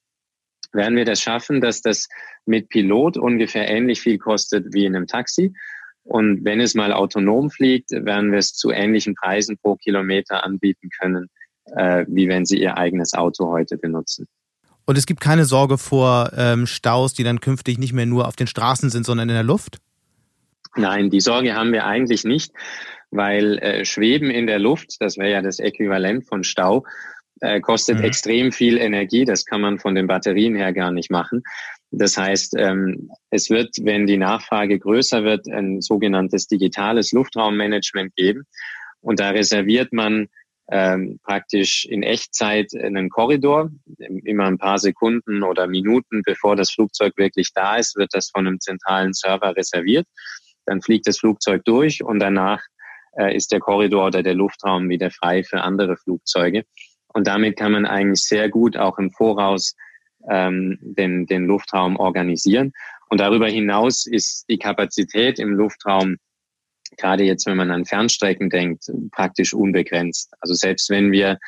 werden 0.72 0.96
wir 0.96 1.04
das 1.04 1.20
schaffen, 1.20 1.60
dass 1.60 1.82
das 1.82 2.08
mit 2.46 2.68
Pilot 2.68 3.16
ungefähr 3.16 3.68
ähnlich 3.68 4.00
viel 4.00 4.18
kostet 4.18 4.72
wie 4.72 4.86
in 4.86 4.96
einem 4.96 5.06
Taxi. 5.06 5.52
Und 6.04 6.44
wenn 6.44 6.60
es 6.60 6.74
mal 6.74 6.92
autonom 6.92 7.50
fliegt, 7.50 7.90
werden 7.90 8.32
wir 8.32 8.38
es 8.38 8.54
zu 8.54 8.70
ähnlichen 8.70 9.14
Preisen 9.14 9.58
pro 9.58 9.76
Kilometer 9.76 10.42
anbieten 10.44 10.88
können, 10.98 11.28
äh, 11.76 12.04
wie 12.08 12.28
wenn 12.28 12.44
Sie 12.44 12.60
Ihr 12.60 12.76
eigenes 12.76 13.14
Auto 13.14 13.50
heute 13.50 13.76
benutzen. 13.76 14.26
Und 14.84 14.98
es 14.98 15.06
gibt 15.06 15.20
keine 15.20 15.44
Sorge 15.44 15.78
vor 15.78 16.32
ähm, 16.36 16.66
Staus, 16.66 17.14
die 17.14 17.22
dann 17.22 17.40
künftig 17.40 17.78
nicht 17.78 17.92
mehr 17.92 18.06
nur 18.06 18.26
auf 18.26 18.34
den 18.34 18.48
Straßen 18.48 18.90
sind, 18.90 19.06
sondern 19.06 19.28
in 19.28 19.34
der 19.34 19.44
Luft? 19.44 19.78
Nein, 20.76 21.10
die 21.10 21.20
Sorge 21.20 21.54
haben 21.54 21.72
wir 21.72 21.84
eigentlich 21.86 22.24
nicht 22.24 22.52
weil 23.12 23.58
äh, 23.58 23.84
Schweben 23.84 24.30
in 24.30 24.46
der 24.46 24.58
Luft, 24.58 24.96
das 24.98 25.18
wäre 25.18 25.30
ja 25.30 25.42
das 25.42 25.60
Äquivalent 25.60 26.26
von 26.26 26.42
Stau, 26.42 26.84
äh, 27.40 27.60
kostet 27.60 27.98
mhm. 27.98 28.04
extrem 28.04 28.52
viel 28.52 28.78
Energie. 28.78 29.24
Das 29.24 29.44
kann 29.44 29.60
man 29.60 29.78
von 29.78 29.94
den 29.94 30.06
Batterien 30.06 30.56
her 30.56 30.72
gar 30.72 30.90
nicht 30.90 31.10
machen. 31.10 31.42
Das 31.90 32.16
heißt, 32.16 32.54
ähm, 32.56 33.10
es 33.30 33.50
wird, 33.50 33.76
wenn 33.82 34.06
die 34.06 34.16
Nachfrage 34.16 34.78
größer 34.78 35.24
wird, 35.24 35.46
ein 35.48 35.82
sogenanntes 35.82 36.46
digitales 36.46 37.12
Luftraummanagement 37.12 38.16
geben. 38.16 38.44
Und 39.02 39.20
da 39.20 39.30
reserviert 39.30 39.92
man 39.92 40.28
ähm, 40.70 41.18
praktisch 41.22 41.84
in 41.84 42.02
Echtzeit 42.02 42.72
einen 42.74 43.10
Korridor. 43.10 43.70
Immer 43.98 44.46
ein 44.46 44.56
paar 44.56 44.78
Sekunden 44.78 45.42
oder 45.42 45.66
Minuten, 45.66 46.22
bevor 46.24 46.56
das 46.56 46.70
Flugzeug 46.70 47.12
wirklich 47.18 47.52
da 47.52 47.76
ist, 47.76 47.94
wird 47.96 48.14
das 48.14 48.30
von 48.30 48.46
einem 48.46 48.60
zentralen 48.60 49.12
Server 49.12 49.54
reserviert. 49.54 50.06
Dann 50.66 50.82
fliegt 50.82 51.06
das 51.06 51.18
Flugzeug 51.18 51.64
durch 51.64 52.02
und 52.02 52.18
danach 52.18 52.62
äh, 53.16 53.36
ist 53.36 53.52
der 53.52 53.60
Korridor 53.60 54.06
oder 54.06 54.22
der 54.22 54.34
Luftraum 54.34 54.88
wieder 54.88 55.10
frei 55.10 55.44
für 55.44 55.60
andere 55.60 55.96
Flugzeuge. 55.96 56.64
Und 57.08 57.26
damit 57.26 57.56
kann 57.56 57.72
man 57.72 57.86
eigentlich 57.86 58.22
sehr 58.22 58.48
gut 58.48 58.76
auch 58.76 58.98
im 58.98 59.10
Voraus 59.10 59.74
ähm, 60.30 60.78
den, 60.80 61.26
den 61.26 61.46
Luftraum 61.46 61.96
organisieren. 61.96 62.72
Und 63.08 63.20
darüber 63.20 63.48
hinaus 63.48 64.06
ist 64.06 64.46
die 64.48 64.58
Kapazität 64.58 65.38
im 65.38 65.54
Luftraum, 65.54 66.16
gerade 66.96 67.24
jetzt, 67.24 67.46
wenn 67.46 67.56
man 67.56 67.70
an 67.70 67.84
Fernstrecken 67.84 68.48
denkt, 68.48 68.90
praktisch 69.10 69.52
unbegrenzt. 69.52 70.32
Also 70.40 70.54
selbst 70.54 70.88
wenn 70.88 71.12
wir 71.12 71.38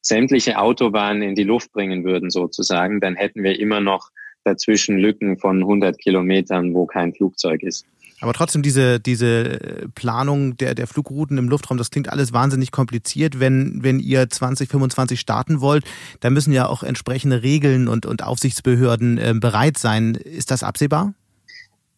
sämtliche 0.00 0.58
Autobahnen 0.58 1.22
in 1.22 1.34
die 1.34 1.44
Luft 1.44 1.72
bringen 1.72 2.04
würden, 2.04 2.30
sozusagen, 2.30 3.00
dann 3.00 3.16
hätten 3.16 3.42
wir 3.42 3.58
immer 3.58 3.80
noch 3.80 4.10
dazwischen 4.44 4.98
Lücken 4.98 5.38
von 5.38 5.60
100 5.60 5.98
Kilometern, 5.98 6.74
wo 6.74 6.86
kein 6.86 7.14
Flugzeug 7.14 7.62
ist. 7.62 7.86
Aber 8.20 8.32
trotzdem 8.32 8.62
diese, 8.62 9.00
diese 9.00 9.88
Planung 9.94 10.56
der, 10.56 10.74
der 10.74 10.86
Flugrouten 10.86 11.36
im 11.36 11.48
Luftraum, 11.48 11.78
das 11.78 11.90
klingt 11.90 12.08
alles 12.08 12.32
wahnsinnig 12.32 12.70
kompliziert. 12.70 13.40
Wenn, 13.40 13.82
wenn 13.82 13.98
ihr 13.98 14.30
2025 14.30 15.18
starten 15.18 15.60
wollt, 15.60 15.84
da 16.20 16.30
müssen 16.30 16.52
ja 16.52 16.66
auch 16.66 16.82
entsprechende 16.82 17.42
Regeln 17.42 17.88
und, 17.88 18.06
und 18.06 18.22
Aufsichtsbehörden 18.22 19.18
äh, 19.18 19.34
bereit 19.34 19.78
sein. 19.78 20.14
Ist 20.14 20.50
das 20.50 20.62
absehbar? 20.62 21.14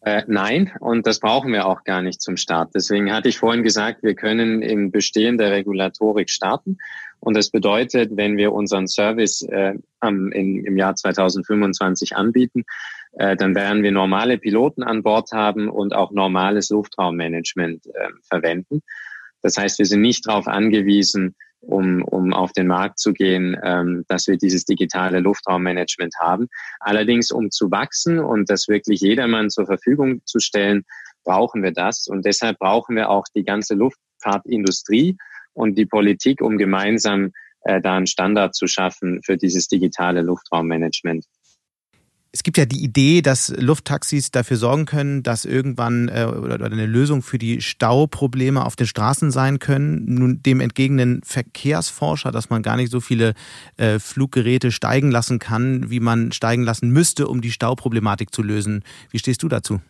Äh, 0.01 0.23
nein, 0.27 0.71
und 0.79 1.05
das 1.05 1.19
brauchen 1.19 1.51
wir 1.51 1.65
auch 1.65 1.83
gar 1.83 2.01
nicht 2.01 2.21
zum 2.21 2.37
Start. 2.37 2.69
Deswegen 2.73 3.11
hatte 3.11 3.29
ich 3.29 3.37
vorhin 3.39 3.63
gesagt, 3.63 4.03
wir 4.03 4.15
können 4.15 4.61
in 4.61 4.91
bestehender 4.91 5.51
Regulatorik 5.51 6.29
starten. 6.29 6.77
Und 7.19 7.35
das 7.35 7.49
bedeutet, 7.49 8.11
wenn 8.15 8.37
wir 8.37 8.53
unseren 8.53 8.87
Service 8.87 9.41
äh, 9.41 9.73
am, 9.99 10.31
in, 10.31 10.63
im 10.63 10.77
Jahr 10.77 10.95
2025 10.95 12.15
anbieten, 12.15 12.61
äh, 12.61 12.63
dann 13.17 13.55
werden 13.55 13.83
wir 13.83 13.91
normale 13.91 14.37
Piloten 14.37 14.83
an 14.83 15.03
Bord 15.03 15.31
haben 15.31 15.69
und 15.69 15.95
auch 15.95 16.11
normales 16.11 16.69
Luftraummanagement 16.69 17.85
äh, 17.87 18.09
verwenden. 18.29 18.81
Das 19.41 19.57
heißt, 19.57 19.79
wir 19.79 19.85
sind 19.85 20.01
nicht 20.01 20.27
darauf 20.27 20.47
angewiesen, 20.47 21.35
um, 21.61 22.03
um 22.03 22.33
auf 22.33 22.53
den 22.53 22.67
Markt 22.67 22.99
zu 22.99 23.13
gehen, 23.13 23.57
ähm, 23.63 24.05
dass 24.07 24.27
wir 24.27 24.37
dieses 24.37 24.65
digitale 24.65 25.19
Luftraummanagement 25.19 26.13
haben. 26.19 26.47
Allerdings, 26.79 27.31
um 27.31 27.51
zu 27.51 27.71
wachsen 27.71 28.19
und 28.19 28.49
das 28.49 28.67
wirklich 28.67 29.01
jedermann 29.01 29.49
zur 29.49 29.65
Verfügung 29.65 30.21
zu 30.25 30.39
stellen, 30.39 30.83
brauchen 31.23 31.63
wir 31.63 31.71
das. 31.71 32.07
Und 32.07 32.25
deshalb 32.25 32.59
brauchen 32.59 32.95
wir 32.95 33.09
auch 33.09 33.25
die 33.35 33.43
ganze 33.43 33.75
Luftfahrtindustrie 33.75 35.17
und 35.53 35.77
die 35.77 35.85
Politik, 35.85 36.41
um 36.41 36.57
gemeinsam 36.57 37.31
äh, 37.61 37.81
da 37.81 37.95
einen 37.95 38.07
Standard 38.07 38.55
zu 38.55 38.67
schaffen 38.67 39.21
für 39.23 39.37
dieses 39.37 39.67
digitale 39.67 40.21
Luftraummanagement. 40.21 41.25
Es 42.31 42.43
gibt 42.43 42.57
ja 42.57 42.65
die 42.65 42.83
Idee, 42.83 43.21
dass 43.21 43.53
Lufttaxis 43.57 44.31
dafür 44.31 44.57
sorgen 44.57 44.85
können, 44.85 45.23
dass 45.23 45.45
irgendwann 45.45 46.09
äh, 46.09 46.25
oder 46.25 46.65
eine 46.65 46.85
Lösung 46.85 47.21
für 47.21 47.37
die 47.37 47.61
Stauprobleme 47.61 48.65
auf 48.65 48.75
den 48.75 48.85
Straßen 48.85 49.31
sein 49.31 49.59
können. 49.59 50.05
Nun 50.05 50.43
dem 50.43 50.59
entgegnen 50.59 51.21
Verkehrsforscher, 51.23 52.31
dass 52.31 52.49
man 52.49 52.61
gar 52.61 52.75
nicht 52.75 52.91
so 52.91 52.99
viele 52.99 53.33
äh, 53.77 53.99
Fluggeräte 53.99 54.71
steigen 54.71 55.09
lassen 55.09 55.39
kann, 55.39 55.89
wie 55.89 55.99
man 55.99 56.31
steigen 56.31 56.63
lassen 56.63 56.89
müsste, 56.89 57.27
um 57.27 57.41
die 57.41 57.51
Stauproblematik 57.51 58.33
zu 58.33 58.43
lösen. 58.43 58.83
Wie 59.09 59.19
stehst 59.19 59.41
du 59.41 59.47
dazu? 59.47 59.81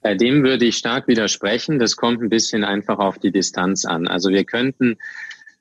Bei 0.00 0.16
dem 0.16 0.42
würde 0.42 0.64
ich 0.64 0.76
stark 0.76 1.06
widersprechen. 1.06 1.78
Das 1.78 1.96
kommt 1.96 2.20
ein 2.22 2.28
bisschen 2.28 2.64
einfach 2.64 2.98
auf 2.98 3.18
die 3.18 3.30
Distanz 3.30 3.84
an. 3.84 4.08
Also 4.08 4.30
wir 4.30 4.44
könnten, 4.44 4.96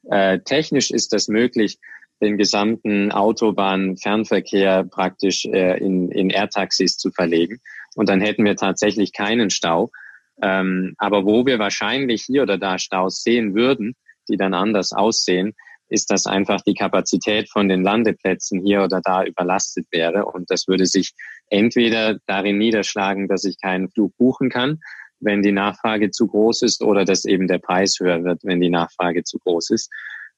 äh, 0.09 0.39
technisch 0.39 0.89
ist 0.89 1.13
das 1.13 1.27
möglich, 1.27 1.77
den 2.21 2.37
gesamten 2.37 3.11
Autobahnfernverkehr 3.11 4.83
praktisch 4.83 5.45
äh, 5.45 5.77
in, 5.79 6.11
in 6.11 6.29
Airtaxis 6.29 6.97
zu 6.97 7.11
verlegen. 7.11 7.59
Und 7.95 8.09
dann 8.09 8.21
hätten 8.21 8.45
wir 8.45 8.55
tatsächlich 8.55 9.13
keinen 9.13 9.49
Stau. 9.49 9.91
Ähm, 10.41 10.93
aber 10.97 11.25
wo 11.25 11.45
wir 11.45 11.59
wahrscheinlich 11.59 12.23
hier 12.23 12.43
oder 12.43 12.57
da 12.57 12.77
Staus 12.77 13.21
sehen 13.23 13.53
würden, 13.55 13.95
die 14.29 14.37
dann 14.37 14.53
anders 14.53 14.93
aussehen, 14.93 15.53
ist, 15.89 16.09
dass 16.09 16.25
einfach 16.25 16.61
die 16.61 16.73
Kapazität 16.73 17.49
von 17.49 17.67
den 17.67 17.83
Landeplätzen 17.83 18.63
hier 18.63 18.83
oder 18.83 19.01
da 19.03 19.25
überlastet 19.25 19.87
wäre. 19.91 20.25
Und 20.25 20.49
das 20.49 20.67
würde 20.67 20.85
sich 20.85 21.11
entweder 21.49 22.17
darin 22.27 22.57
niederschlagen, 22.57 23.27
dass 23.27 23.43
ich 23.43 23.59
keinen 23.59 23.89
Flug 23.89 24.15
buchen 24.17 24.49
kann, 24.49 24.79
wenn 25.19 25.43
die 25.43 25.51
Nachfrage 25.51 26.09
zu 26.09 26.27
groß 26.27 26.61
ist, 26.63 26.81
oder 26.81 27.03
dass 27.03 27.25
eben 27.25 27.47
der 27.47 27.59
Preis 27.59 27.97
höher 27.99 28.23
wird, 28.23 28.39
wenn 28.43 28.61
die 28.61 28.69
Nachfrage 28.69 29.23
zu 29.23 29.37
groß 29.39 29.71
ist. 29.71 29.91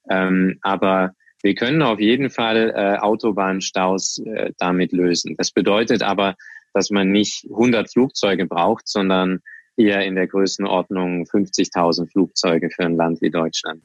Ähm, 0.09 0.57
aber 0.61 1.13
wir 1.43 1.55
können 1.55 1.81
auf 1.81 1.99
jeden 1.99 2.29
Fall 2.29 2.73
äh, 2.75 2.97
Autobahnstaus 2.99 4.19
äh, 4.25 4.51
damit 4.57 4.93
lösen. 4.93 5.35
Das 5.37 5.51
bedeutet 5.51 6.01
aber, 6.01 6.35
dass 6.73 6.89
man 6.89 7.11
nicht 7.11 7.45
100 7.51 7.91
Flugzeuge 7.91 8.47
braucht, 8.47 8.87
sondern 8.87 9.41
eher 9.75 10.05
in 10.05 10.15
der 10.15 10.27
Größenordnung 10.27 11.25
50.000 11.25 12.09
Flugzeuge 12.09 12.69
für 12.69 12.85
ein 12.85 12.95
Land 12.95 13.21
wie 13.21 13.29
Deutschland. 13.29 13.83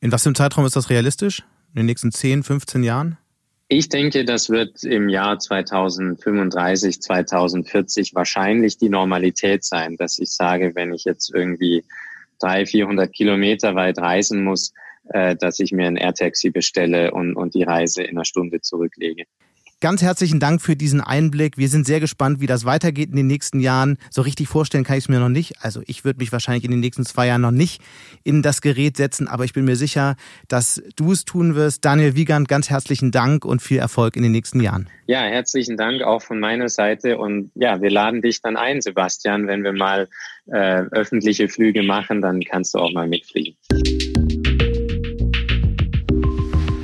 In 0.00 0.12
was 0.12 0.24
für 0.24 0.28
einem 0.28 0.34
Zeitraum 0.34 0.66
ist 0.66 0.76
das 0.76 0.90
realistisch? 0.90 1.44
In 1.74 1.76
den 1.76 1.86
nächsten 1.86 2.10
10, 2.10 2.42
15 2.42 2.82
Jahren? 2.82 3.18
Ich 3.68 3.88
denke, 3.88 4.24
das 4.24 4.48
wird 4.48 4.82
im 4.82 5.08
Jahr 5.08 5.38
2035, 5.38 7.02
2040 7.02 8.14
wahrscheinlich 8.14 8.78
die 8.78 8.88
Normalität 8.88 9.62
sein, 9.62 9.96
dass 9.96 10.18
ich 10.18 10.30
sage, 10.30 10.72
wenn 10.74 10.92
ich 10.92 11.04
jetzt 11.04 11.32
irgendwie 11.34 11.84
300, 12.40 12.68
400 12.68 13.12
Kilometer 13.12 13.74
weit 13.74 13.98
reisen 13.98 14.42
muss, 14.42 14.72
äh, 15.12 15.36
dass 15.36 15.58
ich 15.60 15.72
mir 15.72 15.86
ein 15.86 15.96
AirTaxi 15.96 16.50
bestelle 16.50 17.12
und, 17.12 17.34
und 17.34 17.54
die 17.54 17.62
Reise 17.62 18.02
in 18.02 18.16
einer 18.16 18.24
Stunde 18.24 18.60
zurücklege. 18.60 19.24
Ganz 19.80 20.02
herzlichen 20.02 20.40
Dank 20.40 20.60
für 20.60 20.74
diesen 20.74 21.00
Einblick. 21.00 21.56
Wir 21.56 21.68
sind 21.68 21.86
sehr 21.86 22.00
gespannt, 22.00 22.40
wie 22.40 22.48
das 22.48 22.64
weitergeht 22.64 23.10
in 23.10 23.16
den 23.16 23.28
nächsten 23.28 23.60
Jahren. 23.60 23.96
So 24.10 24.22
richtig 24.22 24.48
vorstellen 24.48 24.82
kann 24.82 24.98
ich 24.98 25.04
es 25.04 25.08
mir 25.08 25.20
noch 25.20 25.28
nicht. 25.28 25.54
Also 25.60 25.82
ich 25.86 26.04
würde 26.04 26.18
mich 26.18 26.32
wahrscheinlich 26.32 26.64
in 26.64 26.72
den 26.72 26.80
nächsten 26.80 27.06
zwei 27.06 27.28
Jahren 27.28 27.42
noch 27.42 27.52
nicht 27.52 27.80
in 28.24 28.42
das 28.42 28.60
Gerät 28.60 28.96
setzen, 28.96 29.28
aber 29.28 29.44
ich 29.44 29.52
bin 29.52 29.64
mir 29.64 29.76
sicher, 29.76 30.16
dass 30.48 30.82
du 30.96 31.12
es 31.12 31.24
tun 31.24 31.54
wirst. 31.54 31.84
Daniel 31.84 32.16
Wiegand, 32.16 32.48
ganz 32.48 32.70
herzlichen 32.70 33.12
Dank 33.12 33.44
und 33.44 33.62
viel 33.62 33.78
Erfolg 33.78 34.16
in 34.16 34.24
den 34.24 34.32
nächsten 34.32 34.60
Jahren. 34.60 34.88
Ja, 35.06 35.20
herzlichen 35.20 35.76
Dank 35.76 36.02
auch 36.02 36.22
von 36.22 36.40
meiner 36.40 36.68
Seite. 36.68 37.16
Und 37.16 37.52
ja, 37.54 37.80
wir 37.80 37.90
laden 37.90 38.20
dich 38.20 38.42
dann 38.42 38.56
ein, 38.56 38.80
Sebastian. 38.80 39.46
Wenn 39.46 39.62
wir 39.62 39.72
mal 39.72 40.08
äh, 40.46 40.82
öffentliche 40.90 41.48
Flüge 41.48 41.84
machen, 41.84 42.20
dann 42.20 42.40
kannst 42.40 42.74
du 42.74 42.80
auch 42.80 42.92
mal 42.92 43.06
mitfliegen. 43.06 43.54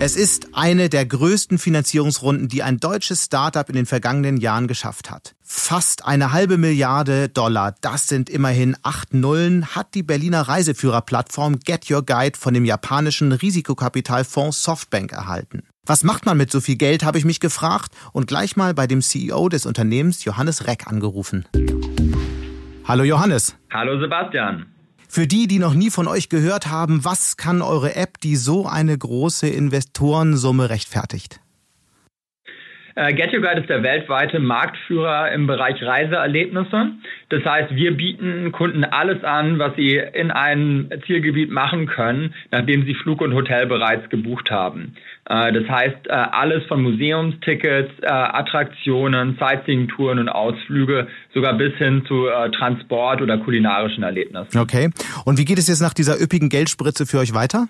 Es 0.06 0.16
ist 0.16 0.48
eine 0.52 0.90
der 0.90 1.06
größten 1.06 1.56
Finanzierungsrunden, 1.56 2.48
die 2.48 2.62
ein 2.62 2.76
deutsches 2.76 3.24
Startup 3.24 3.66
in 3.70 3.74
den 3.74 3.86
vergangenen 3.86 4.36
Jahren 4.36 4.68
geschafft 4.68 5.10
hat. 5.10 5.34
Fast 5.40 6.04
eine 6.04 6.30
halbe 6.30 6.58
Milliarde 6.58 7.30
Dollar, 7.30 7.74
das 7.80 8.06
sind 8.06 8.28
immerhin 8.28 8.76
acht 8.82 9.14
Nullen, 9.14 9.74
hat 9.74 9.94
die 9.94 10.02
Berliner 10.02 10.42
Reiseführerplattform 10.42 11.60
Get 11.60 11.90
Your 11.90 12.04
Guide 12.04 12.38
von 12.38 12.52
dem 12.52 12.66
japanischen 12.66 13.32
Risikokapitalfonds 13.32 14.62
Softbank 14.62 15.10
erhalten. 15.10 15.62
Was 15.86 16.04
macht 16.04 16.26
man 16.26 16.36
mit 16.36 16.52
so 16.52 16.60
viel 16.60 16.76
Geld, 16.76 17.02
habe 17.02 17.16
ich 17.16 17.24
mich 17.24 17.40
gefragt 17.40 17.90
und 18.12 18.26
gleich 18.26 18.56
mal 18.56 18.74
bei 18.74 18.86
dem 18.86 19.00
CEO 19.00 19.48
des 19.48 19.64
Unternehmens 19.64 20.22
Johannes 20.26 20.66
Reck 20.66 20.86
angerufen. 20.86 21.46
Hallo 22.86 23.04
Johannes. 23.04 23.56
Hallo 23.72 23.98
Sebastian. 23.98 24.66
Für 25.14 25.28
die, 25.28 25.46
die 25.46 25.60
noch 25.60 25.74
nie 25.74 25.90
von 25.90 26.08
euch 26.08 26.28
gehört 26.28 26.66
haben, 26.66 27.04
was 27.04 27.36
kann 27.36 27.62
eure 27.62 27.94
App, 27.94 28.18
die 28.20 28.34
so 28.34 28.66
eine 28.66 28.98
große 28.98 29.46
Investorensumme 29.46 30.70
rechtfertigt? 30.70 31.38
Äh, 32.96 33.12
Get 33.14 33.32
Your 33.32 33.40
Guide 33.40 33.60
ist 33.60 33.68
der 33.68 33.82
weltweite 33.82 34.38
Marktführer 34.38 35.32
im 35.32 35.46
Bereich 35.46 35.82
Reiseerlebnisse. 35.82 36.92
Das 37.28 37.44
heißt, 37.44 37.74
wir 37.74 37.96
bieten 37.96 38.52
Kunden 38.52 38.84
alles 38.84 39.24
an, 39.24 39.58
was 39.58 39.74
sie 39.76 39.96
in 39.96 40.30
einem 40.30 40.90
Zielgebiet 41.06 41.50
machen 41.50 41.86
können, 41.86 42.34
nachdem 42.50 42.84
sie 42.84 42.94
Flug 42.94 43.20
und 43.20 43.34
Hotel 43.34 43.66
bereits 43.66 44.08
gebucht 44.10 44.50
haben. 44.50 44.94
Äh, 45.28 45.52
das 45.52 45.68
heißt, 45.68 46.06
äh, 46.06 46.12
alles 46.12 46.64
von 46.66 46.82
Museumstickets, 46.82 47.90
äh, 48.02 48.06
Attraktionen, 48.06 49.36
Sightseeing-Touren 49.38 50.20
und 50.20 50.28
Ausflüge, 50.28 51.08
sogar 51.32 51.54
bis 51.54 51.74
hin 51.74 52.04
zu 52.06 52.28
Transport 52.56 53.20
oder 53.22 53.38
kulinarischen 53.38 54.02
Erlebnissen. 54.02 54.58
Okay. 54.58 54.90
Und 55.24 55.38
wie 55.38 55.44
geht 55.44 55.58
es 55.58 55.68
jetzt 55.68 55.80
nach 55.80 55.94
dieser 55.94 56.20
üppigen 56.20 56.48
Geldspritze 56.48 57.06
für 57.06 57.18
euch 57.18 57.34
weiter? 57.34 57.66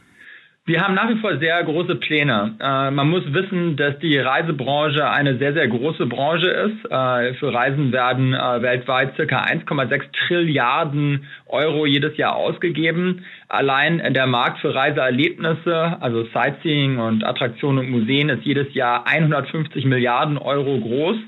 Wir 0.67 0.81
haben 0.81 0.95
nach 0.95 1.11
wie 1.11 1.19
vor 1.19 1.37
sehr 1.37 1.63
große 1.63 1.97
Pläne. 1.97 2.55
Äh, 2.59 2.91
man 2.91 3.11
muss 3.11 3.23
wissen, 3.35 3.77
dass 3.77 3.99
die 3.99 4.17
Reisebranche 4.17 5.07
eine 5.11 5.37
sehr, 5.37 5.53
sehr 5.53 5.69
große 5.69 6.07
Branche 6.07 6.47
ist. 6.47 6.91
Äh, 6.91 7.35
für 7.35 7.53
Reisen 7.53 7.93
werden 7.93 8.33
äh, 8.33 8.63
weltweit 8.63 9.15
circa 9.15 9.43
1,6 9.43 10.05
Trilliarden 10.27 11.27
Euro 11.49 11.85
jedes 11.85 12.17
Jahr 12.17 12.37
ausgegeben. 12.37 13.27
Allein 13.47 14.15
der 14.15 14.27
Markt 14.27 14.61
für 14.61 14.75
Reiseerlebnisse, 14.75 15.99
also 16.01 16.25
Sightseeing 16.33 16.99
und 16.99 17.25
Attraktionen 17.25 17.81
und 17.81 17.91
Museen, 17.91 18.31
ist 18.31 18.47
jedes 18.47 18.73
Jahr 18.73 19.07
150 19.07 19.85
Milliarden 19.85 20.39
Euro 20.39 20.81
groß. 20.81 21.19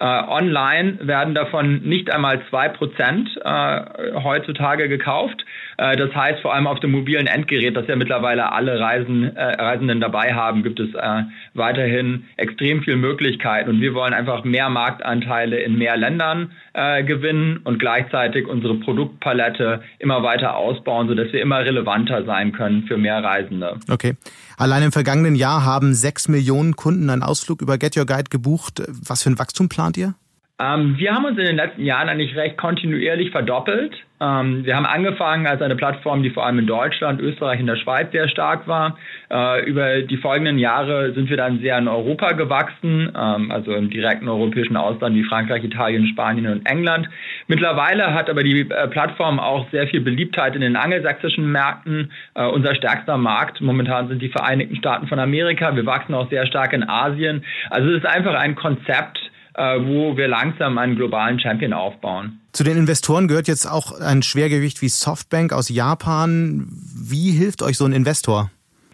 Äh, 0.00 0.04
online 0.04 0.98
werden 1.02 1.34
davon 1.34 1.82
nicht 1.82 2.14
einmal 2.14 2.40
zwei 2.48 2.68
Prozent 2.68 3.28
äh, 3.44 3.80
heutzutage 4.22 4.88
gekauft. 4.88 5.44
Äh, 5.78 5.96
das 5.96 6.14
heißt, 6.14 6.42
vor 6.42 6.54
allem 6.54 6.66
auf 6.66 6.80
dem 6.80 6.90
mobilen 6.90 7.26
Endgerät, 7.26 7.76
das 7.76 7.86
ja 7.86 7.96
mittlerweile 7.96 8.52
alle 8.52 8.78
Reisen, 8.78 9.34
äh, 9.34 9.42
Reisenden 9.62 10.00
dabei 10.00 10.34
haben, 10.34 10.62
gibt 10.62 10.80
es 10.80 10.92
äh, 10.94 11.22
weiterhin 11.54 12.24
extrem 12.36 12.82
viel 12.82 12.96
Möglichkeiten. 12.96 13.70
Und 13.70 13.80
wir 13.80 13.94
wollen 13.94 14.12
einfach 14.12 14.44
mehr 14.44 14.68
Marktanteile 14.68 15.60
in 15.60 15.78
mehr 15.78 15.96
Ländern 15.96 16.52
äh, 16.74 17.04
gewinnen 17.04 17.60
und 17.64 17.78
gleichzeitig 17.78 18.46
unsere 18.46 18.74
Produktpalette 18.74 19.82
immer 19.98 20.22
weiter 20.22 20.56
ausbauen, 20.56 21.08
sodass 21.08 21.32
wir 21.32 21.40
immer 21.40 21.60
relevanter 21.60 22.24
sein 22.24 22.52
können 22.52 22.82
für 22.82 22.98
mehr 22.98 23.22
Reisende. 23.22 23.78
Okay. 23.90 24.14
Allein 24.56 24.82
im 24.82 24.92
vergangenen 24.92 25.36
Jahr 25.36 25.64
haben 25.64 25.94
sechs 25.94 26.28
Millionen 26.28 26.74
Kunden 26.74 27.08
einen 27.08 27.22
Ausflug 27.22 27.62
über 27.62 27.78
Get 27.78 27.96
Your 27.96 28.06
Guide 28.06 28.30
gebucht. 28.30 28.82
Was 29.08 29.22
für 29.22 29.30
ein 29.30 29.38
Wachstum 29.38 29.68
plant 29.68 29.96
ihr? 29.96 30.14
Ähm, 30.58 30.96
wir 30.98 31.14
haben 31.14 31.24
uns 31.24 31.38
in 31.38 31.44
den 31.44 31.56
letzten 31.56 31.84
Jahren 31.84 32.08
eigentlich 32.08 32.34
recht 32.34 32.56
kontinuierlich 32.56 33.30
verdoppelt. 33.30 33.94
Ähm, 34.20 34.64
wir 34.64 34.76
haben 34.76 34.86
angefangen 34.86 35.46
als 35.46 35.62
eine 35.62 35.76
Plattform, 35.76 36.22
die 36.22 36.30
vor 36.30 36.44
allem 36.44 36.58
in 36.58 36.66
Deutschland, 36.66 37.20
Österreich 37.20 37.60
und 37.60 37.66
der 37.66 37.76
Schweiz 37.76 38.10
sehr 38.12 38.28
stark 38.28 38.66
war. 38.66 38.98
Äh, 39.30 39.64
über 39.64 40.02
die 40.02 40.16
folgenden 40.16 40.58
Jahre 40.58 41.12
sind 41.12 41.30
wir 41.30 41.36
dann 41.36 41.60
sehr 41.60 41.78
in 41.78 41.88
Europa 41.88 42.32
gewachsen, 42.32 43.12
ähm, 43.16 43.50
also 43.50 43.72
im 43.72 43.90
direkten 43.90 44.28
europäischen 44.28 44.76
Ausland 44.76 45.14
wie 45.14 45.24
Frankreich, 45.24 45.62
Italien, 45.64 46.06
Spanien 46.06 46.46
und 46.46 46.66
England. 46.66 47.08
Mittlerweile 47.46 48.14
hat 48.14 48.28
aber 48.28 48.42
die 48.42 48.60
äh, 48.60 48.88
Plattform 48.88 49.38
auch 49.38 49.70
sehr 49.70 49.86
viel 49.86 50.00
Beliebtheit 50.00 50.54
in 50.54 50.62
den 50.62 50.76
angelsächsischen 50.76 51.50
Märkten. 51.50 52.10
Äh, 52.34 52.46
unser 52.46 52.74
stärkster 52.74 53.16
Markt 53.16 53.60
momentan 53.60 54.08
sind 54.08 54.20
die 54.20 54.28
Vereinigten 54.28 54.76
Staaten 54.76 55.06
von 55.06 55.18
Amerika. 55.18 55.74
Wir 55.76 55.86
wachsen 55.86 56.14
auch 56.14 56.28
sehr 56.30 56.46
stark 56.46 56.72
in 56.72 56.88
Asien. 56.88 57.44
Also 57.70 57.90
es 57.90 57.98
ist 57.98 58.06
einfach 58.06 58.34
ein 58.34 58.54
Konzept, 58.54 59.27
wo 59.58 60.16
wir 60.16 60.28
langsam 60.28 60.78
einen 60.78 60.94
globalen 60.96 61.40
Champion 61.40 61.72
aufbauen. 61.72 62.40
Zu 62.52 62.64
den 62.64 62.76
Investoren 62.76 63.28
gehört 63.28 63.48
jetzt 63.48 63.66
auch 63.66 64.00
ein 64.00 64.22
Schwergewicht 64.22 64.82
wie 64.82 64.88
Softbank 64.88 65.52
aus 65.52 65.68
Japan. 65.68 66.68
Wie 66.70 67.32
hilft 67.32 67.62
euch 67.62 67.76
so 67.76 67.84
ein 67.84 67.92
Investor? 67.92 68.50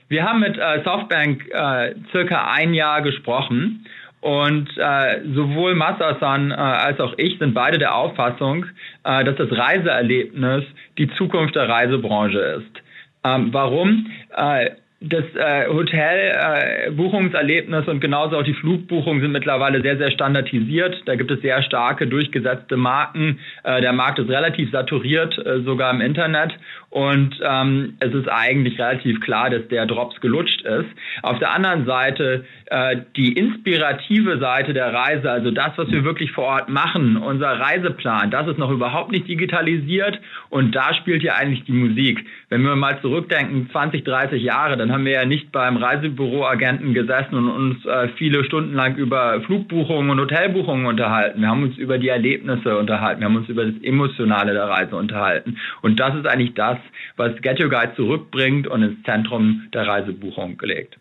Wir 0.08 0.24
haben 0.24 0.40
mit 0.40 0.56
äh, 0.58 0.82
Softbank 0.84 1.44
äh, 1.50 1.94
circa 2.12 2.52
ein 2.52 2.74
Jahr 2.74 3.02
gesprochen 3.02 3.86
und 4.20 4.68
äh, 4.76 5.20
sowohl 5.34 5.74
Masasan 5.74 6.50
äh, 6.50 6.54
als 6.54 7.00
auch 7.00 7.14
ich 7.18 7.38
sind 7.38 7.52
beide 7.52 7.78
der 7.78 7.94
Auffassung, 7.94 8.66
äh, 9.04 9.24
dass 9.24 9.36
das 9.36 9.50
Reiseerlebnis 9.50 10.64
die 10.98 11.10
Zukunft 11.16 11.56
der 11.56 11.68
Reisebranche 11.68 12.38
ist. 12.38 12.82
Ähm, 13.24 13.48
warum? 13.52 14.06
Äh, 14.36 14.70
das 15.08 15.24
äh, 15.34 15.66
Hotelbuchungserlebnis 15.68 17.86
äh, 17.86 17.90
und 17.90 18.00
genauso 18.00 18.38
auch 18.38 18.42
die 18.42 18.54
Flugbuchung 18.54 19.20
sind 19.20 19.32
mittlerweile 19.32 19.82
sehr, 19.82 19.98
sehr 19.98 20.10
standardisiert. 20.10 21.02
Da 21.06 21.16
gibt 21.16 21.30
es 21.30 21.42
sehr 21.42 21.62
starke, 21.62 22.06
durchgesetzte 22.06 22.76
Marken. 22.76 23.38
Äh, 23.62 23.80
der 23.80 23.92
Markt 23.92 24.18
ist 24.18 24.30
relativ 24.30 24.70
saturiert, 24.70 25.38
äh, 25.38 25.60
sogar 25.60 25.90
im 25.92 26.00
Internet. 26.00 26.54
Und 26.94 27.40
ähm, 27.42 27.94
es 27.98 28.14
ist 28.14 28.28
eigentlich 28.28 28.78
relativ 28.78 29.20
klar, 29.20 29.50
dass 29.50 29.66
der 29.66 29.84
Drops 29.84 30.20
gelutscht 30.20 30.62
ist. 30.62 30.86
Auf 31.22 31.40
der 31.40 31.52
anderen 31.52 31.86
Seite 31.86 32.44
äh, 32.66 32.98
die 33.16 33.32
inspirative 33.32 34.38
Seite 34.38 34.72
der 34.74 34.94
Reise, 34.94 35.28
also 35.28 35.50
das, 35.50 35.72
was 35.74 35.90
wir 35.90 36.04
wirklich 36.04 36.30
vor 36.30 36.44
Ort 36.44 36.68
machen, 36.68 37.16
unser 37.16 37.48
Reiseplan, 37.48 38.30
das 38.30 38.46
ist 38.46 38.58
noch 38.58 38.70
überhaupt 38.70 39.10
nicht 39.10 39.26
digitalisiert 39.26 40.20
und 40.50 40.76
da 40.76 40.94
spielt 40.94 41.24
ja 41.24 41.34
eigentlich 41.34 41.64
die 41.64 41.72
Musik. 41.72 42.24
Wenn 42.48 42.62
wir 42.62 42.76
mal 42.76 43.00
zurückdenken, 43.00 43.68
20, 43.72 44.04
30 44.04 44.40
Jahre, 44.40 44.76
dann 44.76 44.92
haben 44.92 45.04
wir 45.04 45.14
ja 45.14 45.24
nicht 45.24 45.50
beim 45.50 45.76
Reisebüroagenten 45.76 46.94
gesessen 46.94 47.34
und 47.34 47.48
uns 47.50 47.86
äh, 47.86 48.06
viele 48.16 48.44
Stunden 48.44 48.74
lang 48.74 48.94
über 48.94 49.40
Flugbuchungen 49.40 50.10
und 50.10 50.20
Hotelbuchungen 50.20 50.86
unterhalten. 50.86 51.40
Wir 51.40 51.48
haben 51.48 51.64
uns 51.64 51.76
über 51.76 51.98
die 51.98 52.08
Erlebnisse 52.08 52.78
unterhalten, 52.78 53.20
wir 53.20 53.26
haben 53.26 53.36
uns 53.36 53.48
über 53.48 53.64
das 53.64 53.82
Emotionale 53.82 54.52
der 54.52 54.68
Reise 54.68 54.94
unterhalten. 54.94 55.56
Und 55.82 55.98
das 55.98 56.14
ist 56.14 56.26
eigentlich 56.26 56.54
das, 56.54 56.78
was 57.16 57.32
Your 57.60 57.70
Guide 57.70 57.94
zurückbringt 57.96 58.66
und 58.66 58.82
ins 58.82 59.02
Zentrum 59.04 59.68
der 59.72 59.86
Reisebuchung 59.86 60.58
gelegt. 60.58 60.98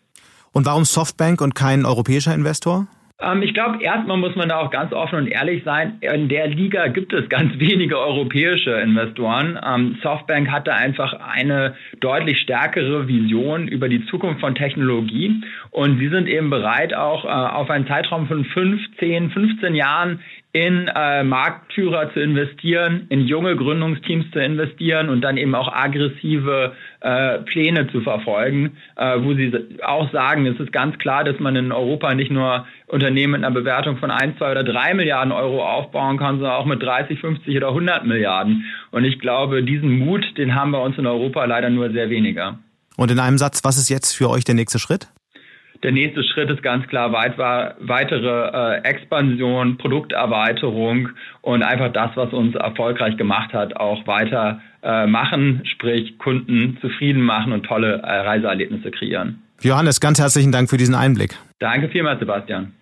Und 0.52 0.66
warum 0.66 0.84
Softbank 0.84 1.40
und 1.40 1.54
kein 1.54 1.84
europäischer 1.84 2.34
Investor? 2.34 2.86
Ähm, 3.20 3.42
ich 3.42 3.54
glaube, 3.54 3.82
erstmal 3.82 4.16
muss 4.16 4.34
man 4.34 4.48
da 4.48 4.58
auch 4.58 4.70
ganz 4.70 4.92
offen 4.92 5.18
und 5.20 5.26
ehrlich 5.28 5.62
sein. 5.64 5.98
In 6.00 6.28
der 6.28 6.48
Liga 6.48 6.88
gibt 6.88 7.12
es 7.12 7.28
ganz 7.28 7.52
wenige 7.58 7.98
europäische 7.98 8.72
Investoren. 8.72 9.58
Ähm, 9.64 9.98
Softbank 10.02 10.50
hatte 10.50 10.74
einfach 10.74 11.12
eine 11.12 11.74
deutlich 12.00 12.40
stärkere 12.40 13.06
Vision 13.06 13.68
über 13.68 13.88
die 13.88 14.04
Zukunft 14.06 14.40
von 14.40 14.54
Technologie 14.54 15.42
und 15.70 15.98
sie 15.98 16.08
sind 16.08 16.28
eben 16.28 16.50
bereit, 16.50 16.94
auch 16.94 17.24
äh, 17.24 17.28
auf 17.28 17.70
einen 17.70 17.86
Zeitraum 17.86 18.26
von 18.26 18.44
15, 18.44 19.30
15 19.30 19.74
Jahren 19.74 20.20
in 20.54 20.86
äh, 20.86 21.24
Marktführer 21.24 22.12
zu 22.12 22.20
investieren, 22.20 23.06
in 23.08 23.26
junge 23.26 23.56
Gründungsteams 23.56 24.30
zu 24.30 24.38
investieren 24.38 25.08
und 25.08 25.20
dann 25.20 25.36
eben 25.36 25.52
auch 25.56 25.66
aggressive 25.66 26.74
äh, 27.00 27.38
Pläne 27.40 27.88
zu 27.88 28.02
verfolgen, 28.02 28.76
äh, 28.94 29.16
wo 29.18 29.34
sie 29.34 29.52
auch 29.84 30.12
sagen, 30.12 30.46
es 30.46 30.60
ist 30.60 30.72
ganz 30.72 30.96
klar, 30.98 31.24
dass 31.24 31.40
man 31.40 31.56
in 31.56 31.72
Europa 31.72 32.14
nicht 32.14 32.30
nur 32.30 32.68
Unternehmen 32.94 33.32
mit 33.32 33.44
einer 33.44 33.54
Bewertung 33.54 33.98
von 33.98 34.10
1, 34.10 34.38
2 34.38 34.52
oder 34.52 34.64
3 34.64 34.94
Milliarden 34.94 35.32
Euro 35.32 35.64
aufbauen 35.64 36.16
kann, 36.16 36.36
sondern 36.36 36.52
auch 36.52 36.64
mit 36.64 36.82
30, 36.82 37.18
50 37.18 37.56
oder 37.56 37.68
100 37.68 38.06
Milliarden. 38.06 38.64
Und 38.92 39.04
ich 39.04 39.18
glaube, 39.18 39.64
diesen 39.64 39.98
Mut, 39.98 40.24
den 40.38 40.54
haben 40.54 40.70
wir 40.70 40.80
uns 40.80 40.96
in 40.96 41.06
Europa 41.06 41.44
leider 41.44 41.70
nur 41.70 41.90
sehr 41.90 42.08
weniger. 42.08 42.58
Und 42.96 43.10
in 43.10 43.18
einem 43.18 43.36
Satz, 43.36 43.64
was 43.64 43.76
ist 43.76 43.88
jetzt 43.88 44.12
für 44.12 44.30
euch 44.30 44.44
der 44.44 44.54
nächste 44.54 44.78
Schritt? 44.78 45.08
Der 45.82 45.90
nächste 45.90 46.22
Schritt 46.22 46.48
ist 46.50 46.62
ganz 46.62 46.86
klar 46.86 47.12
weit, 47.12 47.36
weitere 47.36 48.76
äh, 48.76 48.84
Expansion, 48.84 49.76
Produkterweiterung 49.76 51.10
und 51.42 51.62
einfach 51.62 51.92
das, 51.92 52.12
was 52.14 52.32
uns 52.32 52.54
erfolgreich 52.54 53.16
gemacht 53.16 53.52
hat, 53.52 53.76
auch 53.76 54.06
weiter 54.06 54.62
äh, 54.82 55.06
machen, 55.06 55.62
sprich 55.64 56.16
Kunden 56.18 56.78
zufrieden 56.80 57.22
machen 57.22 57.52
und 57.52 57.66
tolle 57.66 58.00
äh, 58.02 58.20
Reiseerlebnisse 58.20 58.92
kreieren. 58.92 59.42
Johannes, 59.60 60.00
ganz 60.00 60.20
herzlichen 60.20 60.52
Dank 60.52 60.70
für 60.70 60.76
diesen 60.76 60.94
Einblick. 60.94 61.34
Danke 61.58 61.88
vielmals, 61.88 62.20
Sebastian. 62.20 62.72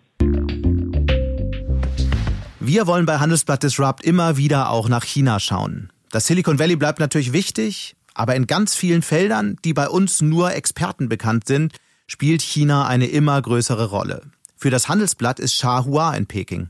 Wir 2.64 2.86
wollen 2.86 3.06
bei 3.06 3.18
Handelsblatt 3.18 3.64
Disrupt 3.64 4.04
immer 4.04 4.36
wieder 4.36 4.70
auch 4.70 4.88
nach 4.88 5.02
China 5.02 5.40
schauen. 5.40 5.90
Das 6.12 6.28
Silicon 6.28 6.60
Valley 6.60 6.76
bleibt 6.76 7.00
natürlich 7.00 7.32
wichtig, 7.32 7.96
aber 8.14 8.36
in 8.36 8.46
ganz 8.46 8.76
vielen 8.76 9.02
Feldern, 9.02 9.56
die 9.64 9.74
bei 9.74 9.88
uns 9.88 10.22
nur 10.22 10.54
Experten 10.54 11.08
bekannt 11.08 11.48
sind, 11.48 11.74
spielt 12.06 12.40
China 12.40 12.86
eine 12.86 13.06
immer 13.06 13.42
größere 13.42 13.86
Rolle. 13.86 14.22
Für 14.56 14.70
das 14.70 14.88
Handelsblatt 14.88 15.40
ist 15.40 15.56
Shah 15.56 15.84
Hua 15.84 16.14
in 16.14 16.26
Peking. 16.26 16.68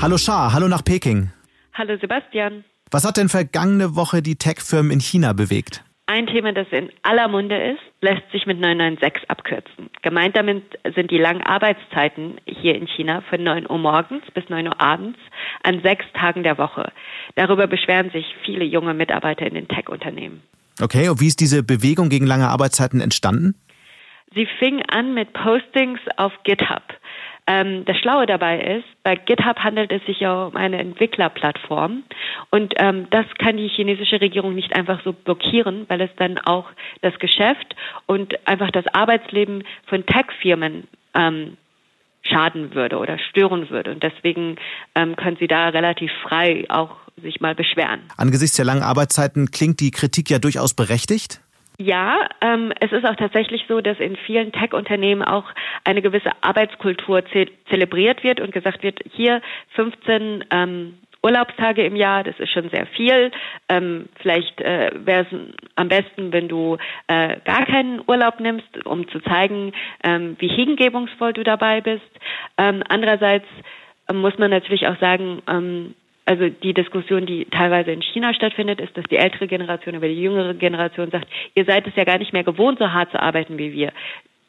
Hallo 0.00 0.16
Shah, 0.16 0.54
hallo 0.54 0.66
nach 0.66 0.82
Peking. 0.82 1.30
Hallo 1.74 1.94
Sebastian. 2.00 2.64
Was 2.90 3.04
hat 3.04 3.18
denn 3.18 3.28
vergangene 3.28 3.94
Woche 3.94 4.22
die 4.22 4.36
Tech-Firmen 4.36 4.92
in 4.92 5.00
China 5.00 5.34
bewegt? 5.34 5.84
Ein 6.12 6.26
Thema, 6.26 6.52
das 6.52 6.66
in 6.72 6.90
aller 7.00 7.26
Munde 7.26 7.56
ist, 7.56 7.80
lässt 8.02 8.30
sich 8.32 8.44
mit 8.44 8.60
996 8.60 9.30
abkürzen. 9.30 9.88
Gemeint 10.02 10.36
damit 10.36 10.62
sind 10.94 11.10
die 11.10 11.16
langen 11.16 11.42
Arbeitszeiten 11.42 12.36
hier 12.44 12.74
in 12.74 12.86
China 12.86 13.22
von 13.30 13.42
9 13.42 13.64
Uhr 13.70 13.78
morgens 13.78 14.22
bis 14.34 14.46
9 14.50 14.68
Uhr 14.68 14.78
abends 14.78 15.18
an 15.62 15.80
sechs 15.80 16.04
Tagen 16.12 16.42
der 16.42 16.58
Woche. 16.58 16.92
Darüber 17.34 17.66
beschweren 17.66 18.10
sich 18.10 18.26
viele 18.44 18.62
junge 18.62 18.92
Mitarbeiter 18.92 19.46
in 19.46 19.54
den 19.54 19.68
Tech-Unternehmen. 19.68 20.42
Okay, 20.82 21.08
und 21.08 21.22
wie 21.22 21.28
ist 21.28 21.40
diese 21.40 21.62
Bewegung 21.62 22.10
gegen 22.10 22.26
lange 22.26 22.48
Arbeitszeiten 22.48 23.00
entstanden? 23.00 23.54
Sie 24.34 24.46
fing 24.58 24.82
an 24.88 25.14
mit 25.14 25.32
Postings 25.32 26.00
auf 26.18 26.32
GitHub. 26.44 26.82
Ähm, 27.46 27.84
das 27.84 27.96
Schlaue 27.98 28.26
dabei 28.26 28.60
ist, 28.60 28.84
bei 29.02 29.16
GitHub 29.16 29.58
handelt 29.58 29.90
es 29.90 30.04
sich 30.06 30.20
ja 30.20 30.44
um 30.44 30.56
eine 30.56 30.78
Entwicklerplattform 30.78 32.04
und 32.50 32.74
ähm, 32.76 33.08
das 33.10 33.26
kann 33.38 33.56
die 33.56 33.68
chinesische 33.68 34.20
Regierung 34.20 34.54
nicht 34.54 34.76
einfach 34.76 35.02
so 35.02 35.12
blockieren, 35.12 35.86
weil 35.88 36.00
es 36.00 36.10
dann 36.16 36.38
auch 36.38 36.66
das 37.00 37.18
Geschäft 37.18 37.74
und 38.06 38.46
einfach 38.46 38.70
das 38.70 38.86
Arbeitsleben 38.94 39.64
von 39.86 40.06
Tech-Firmen 40.06 40.86
ähm, 41.14 41.56
schaden 42.22 42.74
würde 42.74 42.98
oder 42.98 43.18
stören 43.18 43.68
würde. 43.70 43.90
Und 43.90 44.02
deswegen 44.02 44.56
ähm, 44.94 45.16
können 45.16 45.36
sie 45.40 45.48
da 45.48 45.68
relativ 45.68 46.10
frei 46.22 46.64
auch 46.68 46.96
sich 47.20 47.40
mal 47.40 47.54
beschweren. 47.54 48.00
Angesichts 48.16 48.56
der 48.56 48.64
langen 48.64 48.82
Arbeitszeiten 48.82 49.50
klingt 49.50 49.80
die 49.80 49.90
Kritik 49.90 50.30
ja 50.30 50.38
durchaus 50.38 50.74
berechtigt. 50.74 51.40
Ja, 51.82 52.28
ähm, 52.40 52.72
es 52.78 52.92
ist 52.92 53.04
auch 53.04 53.16
tatsächlich 53.16 53.64
so, 53.66 53.80
dass 53.80 53.98
in 53.98 54.14
vielen 54.14 54.52
Tech-Unternehmen 54.52 55.22
auch 55.22 55.46
eine 55.82 56.00
gewisse 56.00 56.30
Arbeitskultur 56.40 57.24
ze 57.32 57.46
zelebriert 57.70 58.22
wird 58.22 58.40
und 58.40 58.52
gesagt 58.52 58.84
wird, 58.84 59.00
hier 59.10 59.42
15 59.74 60.44
ähm, 60.52 60.98
Urlaubstage 61.24 61.84
im 61.84 61.96
Jahr, 61.96 62.22
das 62.22 62.38
ist 62.38 62.50
schon 62.52 62.70
sehr 62.70 62.86
viel. 62.86 63.32
Ähm, 63.68 64.08
vielleicht 64.20 64.60
äh, 64.60 64.92
wäre 64.94 65.26
es 65.28 65.38
am 65.74 65.88
besten, 65.88 66.32
wenn 66.32 66.46
du 66.46 66.76
äh, 67.08 67.38
gar 67.44 67.66
keinen 67.66 68.00
Urlaub 68.06 68.38
nimmst, 68.38 68.86
um 68.86 69.08
zu 69.08 69.18
zeigen, 69.18 69.72
ähm, 70.04 70.36
wie 70.38 70.48
hingebungsvoll 70.48 71.32
du 71.32 71.42
dabei 71.42 71.80
bist. 71.80 72.12
Ähm, 72.58 72.84
andererseits 72.88 73.46
muss 74.12 74.38
man 74.38 74.52
natürlich 74.52 74.86
auch 74.86 74.98
sagen, 75.00 75.42
ähm, 75.48 75.94
also 76.24 76.48
die 76.48 76.74
Diskussion, 76.74 77.26
die 77.26 77.46
teilweise 77.46 77.90
in 77.90 78.02
China 78.02 78.32
stattfindet, 78.34 78.80
ist, 78.80 78.96
dass 78.96 79.04
die 79.10 79.16
ältere 79.16 79.48
Generation 79.48 79.94
über 79.94 80.06
die 80.06 80.20
jüngere 80.20 80.54
Generation 80.54 81.10
sagt, 81.10 81.26
ihr 81.54 81.64
seid 81.64 81.86
es 81.86 81.96
ja 81.96 82.04
gar 82.04 82.18
nicht 82.18 82.32
mehr 82.32 82.44
gewohnt, 82.44 82.78
so 82.78 82.92
hart 82.92 83.10
zu 83.10 83.20
arbeiten 83.20 83.58
wie 83.58 83.72
wir. 83.72 83.92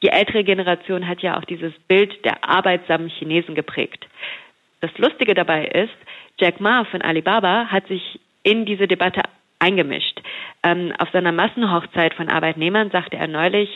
Die 0.03 0.09
ältere 0.09 0.43
Generation 0.43 1.07
hat 1.07 1.21
ja 1.21 1.37
auch 1.37 1.45
dieses 1.45 1.73
Bild 1.87 2.23
der 2.25 2.47
arbeitsamen 2.47 3.09
Chinesen 3.09 3.55
geprägt. 3.55 4.05
Das 4.81 4.95
Lustige 4.97 5.33
dabei 5.33 5.65
ist, 5.65 5.93
Jack 6.39 6.59
Ma 6.59 6.83
von 6.85 7.01
Alibaba 7.01 7.67
hat 7.67 7.87
sich 7.87 8.19
in 8.43 8.65
diese 8.65 8.87
Debatte 8.87 9.21
eingemischt. 9.59 10.21
Ähm, 10.61 10.91
auf 10.99 11.09
seiner 11.11 11.31
Massenhochzeit 11.31 12.13
von 12.13 12.27
Arbeitnehmern 12.27 12.91
sagte 12.91 13.15
er 13.15 13.27
neulich, 13.27 13.69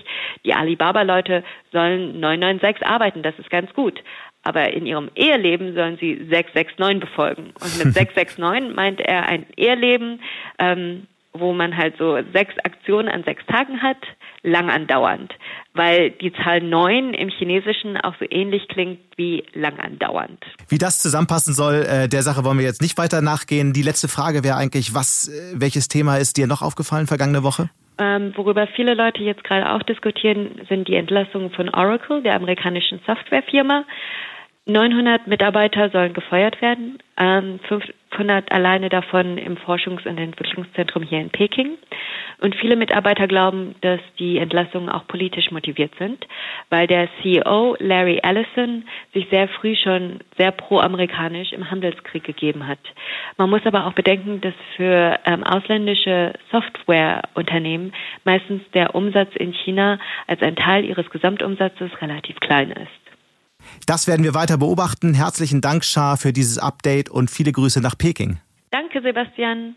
die 0.46 0.54
Alibaba-Leute 0.54 1.44
sollen 1.72 2.20
996 2.20 2.86
arbeiten, 2.86 3.24
das 3.24 3.40
ist 3.40 3.50
ganz 3.50 3.74
gut 3.74 4.04
aber 4.48 4.72
in 4.74 4.86
ihrem 4.86 5.10
Eheleben 5.16 5.76
sollen 5.76 5.98
sie 6.00 6.16
669 6.30 7.00
befolgen. 7.02 7.54
Und 7.60 7.84
mit 7.84 7.94
669 7.94 8.76
meint 8.76 9.02
er 9.02 9.28
ein 9.28 9.46
Eheleben, 9.58 10.22
ähm, 10.58 11.08
wo 11.34 11.54
man 11.54 11.76
halt 11.76 11.96
so 11.98 12.18
sechs 12.34 12.54
Aktionen 12.64 13.10
an 13.10 13.24
sechs 13.24 13.46
Tagen 13.46 13.82
hat, 13.82 13.98
lang 14.44 14.70
andauernd, 14.70 15.34
weil 15.74 16.12
die 16.12 16.32
Zahl 16.32 16.62
9 16.62 17.14
im 17.14 17.30
Chinesischen 17.30 17.98
auch 17.98 18.16
so 18.20 18.26
ähnlich 18.30 18.68
klingt 18.70 19.00
wie 19.18 19.44
lang 19.54 19.80
andauernd. 19.80 20.40
Wie 20.70 20.78
das 20.78 21.00
zusammenpassen 21.00 21.54
soll, 21.54 21.86
äh, 21.86 22.08
der 22.08 22.24
Sache 22.24 22.46
wollen 22.46 22.58
wir 22.58 22.66
jetzt 22.66 22.82
nicht 22.82 22.98
weiter 22.98 23.22
nachgehen. 23.22 23.74
Die 23.74 23.82
letzte 23.82 24.08
Frage 24.08 24.44
wäre 24.44 24.56
eigentlich, 24.56 24.94
was, 24.94 25.28
äh, 25.28 25.60
welches 25.60 25.90
Thema 25.90 26.18
ist 26.18 26.38
dir 26.38 26.48
noch 26.48 26.62
aufgefallen 26.62 27.08
vergangene 27.08 27.44
Woche? 27.44 27.70
Ähm, 28.00 28.34
worüber 28.36 28.68
viele 28.76 28.94
Leute 28.94 29.24
jetzt 29.24 29.44
gerade 29.44 29.72
auch 29.72 29.82
diskutieren, 29.84 30.62
sind 30.70 30.88
die 30.88 30.96
Entlassungen 30.96 31.50
von 31.52 31.70
Oracle, 31.70 32.22
der 32.22 32.36
amerikanischen 32.36 33.00
Softwarefirma. 33.08 33.86
900 34.68 35.28
Mitarbeiter 35.28 35.90
sollen 35.92 36.14
gefeuert 36.14 36.62
werden, 36.62 37.00
500 37.16 37.90
ähm, 38.20 38.44
alleine 38.50 38.90
davon 38.90 39.38
im 39.38 39.56
Forschungs- 39.56 40.06
und 40.06 40.18
Entwicklungszentrum 40.18 41.04
hier 41.04 41.22
in 41.22 41.30
Peking. 41.30 41.78
Und 42.40 42.54
viele 42.56 42.76
Mitarbeiter 42.76 43.28
glauben, 43.28 43.76
dass 43.82 44.02
die 44.20 44.38
Entlassungen 44.38 44.90
auch 44.90 45.08
politisch 45.08 45.52
motiviert 45.52 45.94
sind, 45.98 46.28
weil 46.70 46.86
der 46.86 47.08
CEO 47.22 47.78
Larry 47.80 48.20
Ellison 48.22 48.84
sich 49.14 49.28
sehr 49.32 49.48
früh 49.48 49.76
schon 49.76 50.20
sehr 50.38 50.52
pro-amerikanisch 50.52 51.54
im 51.54 51.72
Handelskrieg 51.72 52.26
gegeben 52.26 52.68
hat. 52.68 52.80
Man 53.38 53.50
muss 53.50 53.66
aber 53.66 53.88
auch 53.88 53.94
bedenken, 53.94 54.42
dass 54.42 54.54
für 54.76 55.18
ähm, 55.26 55.46
ausländische 55.46 56.34
Softwareunternehmen 56.52 57.94
meistens 58.26 58.62
der 58.74 58.94
Umsatz 58.94 59.34
in 59.36 59.54
China 59.54 59.98
als 60.28 60.42
ein 60.42 60.58
Teil 60.58 60.84
ihres 60.84 61.10
Gesamtumsatzes 61.10 62.02
relativ 62.02 62.40
klein 62.42 62.72
ist. 62.72 63.07
Das 63.86 64.08
werden 64.08 64.24
wir 64.24 64.34
weiter 64.34 64.58
beobachten. 64.58 65.14
Herzlichen 65.14 65.62
Dank, 65.62 65.84
Shah, 65.84 66.18
für 66.18 66.34
dieses 66.34 66.58
Update 66.58 67.10
und 67.10 67.32
viele 67.32 67.52
Grüße 67.52 67.82
nach 67.82 67.98
Peking. 67.98 68.40
Danke, 68.72 69.02
Sebastian. 69.02 69.76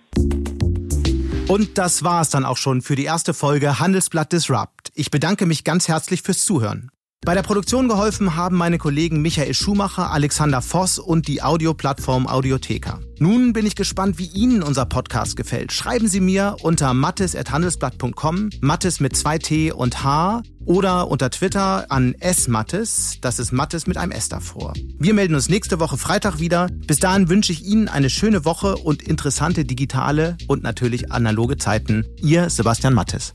Und 1.48 1.79
das 1.79 2.05
war 2.05 2.22
es 2.22 2.31
dann 2.31 2.44
auch 2.44 2.57
schon 2.57 2.81
für 2.81 2.94
die 2.94 3.05
erste 3.05 3.35
Folge 3.35 3.81
Handelsblatt 3.81 4.33
Disrupt. 4.33 4.92
Ich 4.94 5.11
bedanke 5.11 5.46
mich 5.46 5.64
ganz 5.64 5.88
herzlich 5.88 6.22
fürs 6.22 6.44
Zuhören. 6.44 6.90
Bei 7.23 7.35
der 7.35 7.43
Produktion 7.43 7.87
geholfen 7.87 8.35
haben 8.35 8.57
meine 8.57 8.79
Kollegen 8.79 9.21
Michael 9.21 9.53
Schumacher, 9.53 10.11
Alexander 10.11 10.63
Voss 10.63 10.99
und 10.99 11.29
die 11.29 11.43
Audioplattform 11.43 12.27
Audiotheka. 12.27 13.01
Nun 13.19 13.53
bin 13.53 13.67
ich 13.67 13.77
gespannt, 13.77 14.19
wie 14.19 14.25
Ihnen 14.25 14.63
unser 14.63 14.87
Podcast 14.87 15.37
gefällt. 15.37 15.71
Schreiben 15.71 16.09
Sie 16.09 16.21
mir 16.21 16.57
unter 16.63 16.95
mattes.handelsblatt.com, 16.95 18.49
Mattes 18.63 19.01
mit 19.01 19.15
zwei 19.17 19.37
T 19.37 19.71
und 19.71 20.03
H 20.03 20.43
oder 20.65 21.09
unter 21.09 21.29
Twitter 21.29 21.85
an 21.91 22.15
smattes, 22.33 23.19
das 23.21 23.39
ist 23.39 23.53
Mattes 23.53 23.87
mit 23.87 23.99
einem 23.99 24.13
S 24.13 24.31
davor. 24.31 24.73
Wir 24.99 25.13
melden 25.13 25.35
uns 25.35 25.51
nächste 25.51 25.79
Woche 25.79 25.99
Freitag 25.99 26.39
wieder. 26.39 26.69
Bis 26.87 27.01
dahin 27.01 27.29
wünsche 27.29 27.53
ich 27.53 27.63
Ihnen 27.67 27.89
eine 27.89 28.09
schöne 28.09 28.47
Woche 28.47 28.77
und 28.77 29.03
interessante 29.03 29.67
digitale 29.67 30.39
und 30.49 30.63
natürlich 30.63 31.13
analoge 31.13 31.59
Zeiten. 31.59 32.07
Ihr 32.23 32.49
Sebastian 32.49 32.95
Mattes. 32.95 33.35